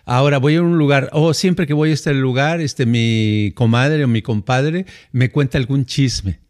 Ahora 0.04 0.38
voy 0.38 0.56
a 0.56 0.62
un 0.62 0.78
lugar, 0.78 1.10
o 1.12 1.22
oh, 1.22 1.34
siempre 1.34 1.66
que 1.66 1.74
voy 1.74 1.90
a 1.90 1.94
este 1.94 2.12
lugar, 2.14 2.60
este, 2.60 2.86
mi 2.86 3.52
comadre 3.54 4.04
o 4.04 4.08
mi 4.08 4.22
compadre 4.22 4.86
me 5.12 5.30
cuenta 5.30 5.58
algún 5.58 5.86
chisme. 5.86 6.40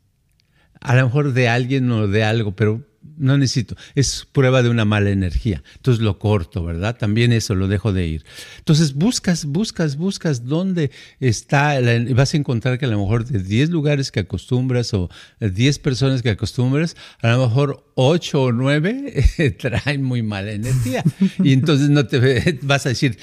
A 0.80 0.94
lo 0.94 1.04
mejor 1.04 1.32
de 1.32 1.48
alguien 1.48 1.90
o 1.90 2.06
de 2.06 2.22
algo, 2.22 2.54
pero 2.54 2.87
no 3.16 3.38
necesito, 3.38 3.76
es 3.94 4.26
prueba 4.30 4.62
de 4.62 4.68
una 4.68 4.84
mala 4.84 5.10
energía. 5.10 5.62
Entonces 5.76 6.02
lo 6.02 6.18
corto, 6.18 6.64
¿verdad? 6.64 6.96
También 6.96 7.32
eso 7.32 7.54
lo 7.54 7.68
dejo 7.68 7.92
de 7.92 8.06
ir. 8.06 8.24
Entonces 8.58 8.94
buscas, 8.94 9.44
buscas, 9.44 9.96
buscas 9.96 10.44
dónde 10.44 10.90
está, 11.20 11.78
vas 12.14 12.34
a 12.34 12.36
encontrar 12.36 12.78
que 12.78 12.86
a 12.86 12.88
lo 12.88 12.98
mejor 12.98 13.24
de 13.24 13.42
10 13.42 13.70
lugares 13.70 14.10
que 14.10 14.20
acostumbras 14.20 14.92
o 14.94 15.08
10 15.40 15.78
personas 15.78 16.22
que 16.22 16.30
acostumbras, 16.30 16.96
a 17.20 17.28
lo 17.28 17.48
mejor 17.48 17.90
8 17.94 18.42
o 18.42 18.52
9 18.52 19.56
traen 19.58 20.02
muy 20.02 20.22
mala 20.22 20.52
energía. 20.52 21.02
Y 21.42 21.52
entonces 21.52 21.88
no 21.88 22.06
te 22.06 22.58
vas 22.62 22.86
a 22.86 22.90
decir, 22.90 23.18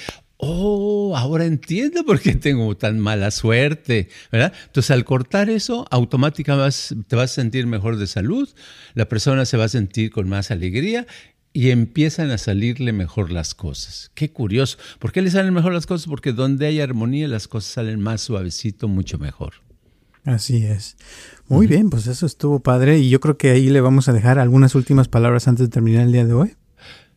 oh, 0.45 1.15
ahora 1.15 1.45
entiendo 1.45 2.03
por 2.03 2.19
qué 2.19 2.35
tengo 2.35 2.75
tan 2.75 2.99
mala 2.99 3.31
suerte, 3.31 4.09
¿verdad? 4.31 4.53
Entonces 4.65 4.91
al 4.91 5.05
cortar 5.05 5.49
eso, 5.49 5.87
automáticamente 5.89 6.77
te 7.07 7.15
vas 7.15 7.31
a 7.31 7.33
sentir 7.33 7.65
mejor 7.67 7.97
de 7.97 8.07
salud, 8.07 8.49
la 8.93 9.07
persona 9.07 9.45
se 9.45 9.57
va 9.57 9.65
a 9.65 9.69
sentir 9.69 10.11
con 10.11 10.27
más 10.27 10.51
alegría 10.51 11.07
y 11.53 11.69
empiezan 11.69 12.31
a 12.31 12.37
salirle 12.37 12.91
mejor 12.93 13.31
las 13.31 13.53
cosas. 13.53 14.11
Qué 14.15 14.31
curioso. 14.31 14.77
¿Por 14.99 15.11
qué 15.11 15.21
le 15.21 15.29
salen 15.29 15.53
mejor 15.53 15.73
las 15.73 15.85
cosas? 15.85 16.07
Porque 16.07 16.33
donde 16.33 16.65
hay 16.65 16.81
armonía 16.81 17.27
las 17.27 17.47
cosas 17.47 17.71
salen 17.71 18.01
más 18.01 18.21
suavecito, 18.21 18.87
mucho 18.87 19.19
mejor. 19.19 19.53
Así 20.25 20.65
es. 20.65 20.97
Muy 21.47 21.67
bien, 21.67 21.89
pues 21.89 22.07
eso 22.07 22.25
estuvo 22.25 22.61
padre 22.61 22.97
y 22.99 23.09
yo 23.09 23.19
creo 23.19 23.37
que 23.37 23.51
ahí 23.51 23.69
le 23.69 23.81
vamos 23.81 24.07
a 24.07 24.13
dejar 24.13 24.39
algunas 24.39 24.73
últimas 24.73 25.07
palabras 25.07 25.47
antes 25.47 25.67
de 25.67 25.71
terminar 25.71 26.03
el 26.03 26.11
día 26.11 26.25
de 26.25 26.33
hoy. 26.33 26.55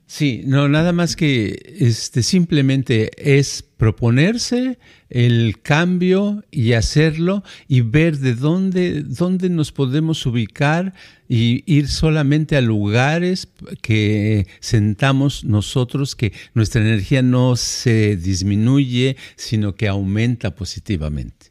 Sí, 0.08 0.42
no, 0.46 0.68
nada 0.68 0.92
más 0.92 1.16
que 1.16 1.76
este, 1.80 2.22
simplemente 2.22 3.10
es 3.16 3.64
proponerse 3.76 4.78
el 5.10 5.60
cambio 5.62 6.44
y 6.52 6.74
hacerlo 6.74 7.42
y 7.66 7.80
ver 7.80 8.18
de 8.18 8.36
dónde, 8.36 9.02
dónde 9.02 9.50
nos 9.50 9.72
podemos 9.72 10.24
ubicar 10.24 10.94
y 11.28 11.64
ir 11.66 11.88
solamente 11.88 12.56
a 12.56 12.60
lugares 12.60 13.48
que 13.82 14.46
sentamos 14.60 15.44
nosotros, 15.44 16.14
que 16.14 16.32
nuestra 16.54 16.82
energía 16.82 17.22
no 17.22 17.56
se 17.56 18.16
disminuye, 18.16 19.16
sino 19.34 19.74
que 19.74 19.88
aumenta 19.88 20.54
positivamente. 20.54 21.46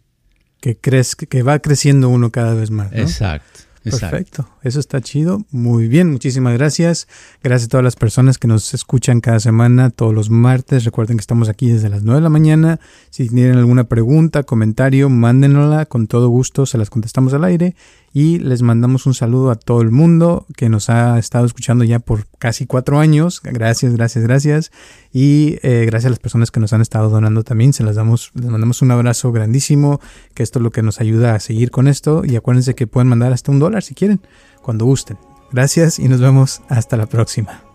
Que 0.61 0.77
crees 0.77 1.17
que 1.17 1.43
va 1.43 1.59
creciendo 1.59 2.07
uno 2.07 2.31
cada 2.31 2.53
vez 2.53 2.71
más. 2.71 2.93
Exacto. 2.93 3.64
Perfecto, 3.91 4.49
eso 4.63 4.79
está 4.79 4.99
chido. 5.01 5.45
Muy 5.51 5.87
bien, 5.87 6.11
muchísimas 6.11 6.53
gracias. 6.53 7.07
Gracias 7.43 7.67
a 7.67 7.69
todas 7.69 7.83
las 7.83 7.95
personas 7.95 8.37
que 8.37 8.47
nos 8.47 8.73
escuchan 8.73 9.21
cada 9.21 9.39
semana, 9.39 9.89
todos 9.91 10.13
los 10.13 10.29
martes. 10.29 10.85
Recuerden 10.85 11.17
que 11.17 11.21
estamos 11.21 11.49
aquí 11.49 11.69
desde 11.69 11.89
las 11.89 12.03
9 12.03 12.19
de 12.19 12.23
la 12.23 12.29
mañana. 12.29 12.79
Si 13.11 13.29
tienen 13.29 13.57
alguna 13.57 13.83
pregunta, 13.83 14.43
comentario, 14.43 15.09
mándenosla. 15.09 15.85
Con 15.85 16.07
todo 16.07 16.29
gusto 16.29 16.65
se 16.65 16.77
las 16.77 16.89
contestamos 16.89 17.33
al 17.33 17.43
aire 17.43 17.75
y 18.15 18.39
les 18.39 18.61
mandamos 18.61 19.05
un 19.07 19.13
saludo 19.13 19.51
a 19.51 19.55
todo 19.55 19.81
el 19.81 19.91
mundo 19.91 20.45
que 20.55 20.69
nos 20.69 20.89
ha 20.89 21.19
estado 21.19 21.45
escuchando 21.45 21.83
ya 21.83 21.99
por 21.99 22.27
casi 22.39 22.65
cuatro 22.65 22.99
años. 22.99 23.41
Gracias, 23.43 23.93
gracias, 23.93 24.23
gracias. 24.23 24.71
Y 25.11 25.57
eh, 25.63 25.83
gracias 25.85 26.05
a 26.05 26.09
las 26.11 26.19
personas 26.19 26.49
que 26.49 26.61
nos 26.61 26.71
han 26.71 26.79
estado 26.79 27.09
donando 27.09 27.43
también. 27.43 27.73
Se 27.73 27.83
las 27.83 27.97
damos, 27.97 28.31
les 28.33 28.45
mandamos 28.45 28.81
un 28.81 28.91
abrazo 28.91 29.33
grandísimo, 29.33 29.99
que 30.33 30.43
esto 30.43 30.59
es 30.59 30.63
lo 30.63 30.71
que 30.71 30.81
nos 30.81 31.01
ayuda 31.01 31.35
a 31.35 31.41
seguir 31.41 31.71
con 31.71 31.89
esto. 31.89 32.21
Y 32.23 32.37
acuérdense 32.37 32.73
que 32.73 32.87
pueden 32.87 33.09
mandar 33.09 33.33
hasta 33.33 33.51
un 33.51 33.59
dólar 33.59 33.83
si 33.83 33.95
quieren, 33.95 34.21
cuando 34.61 34.85
gusten. 34.85 35.17
Gracias 35.51 35.99
y 35.99 36.07
nos 36.07 36.21
vemos 36.21 36.61
hasta 36.69 36.95
la 36.95 37.07
próxima. 37.07 37.74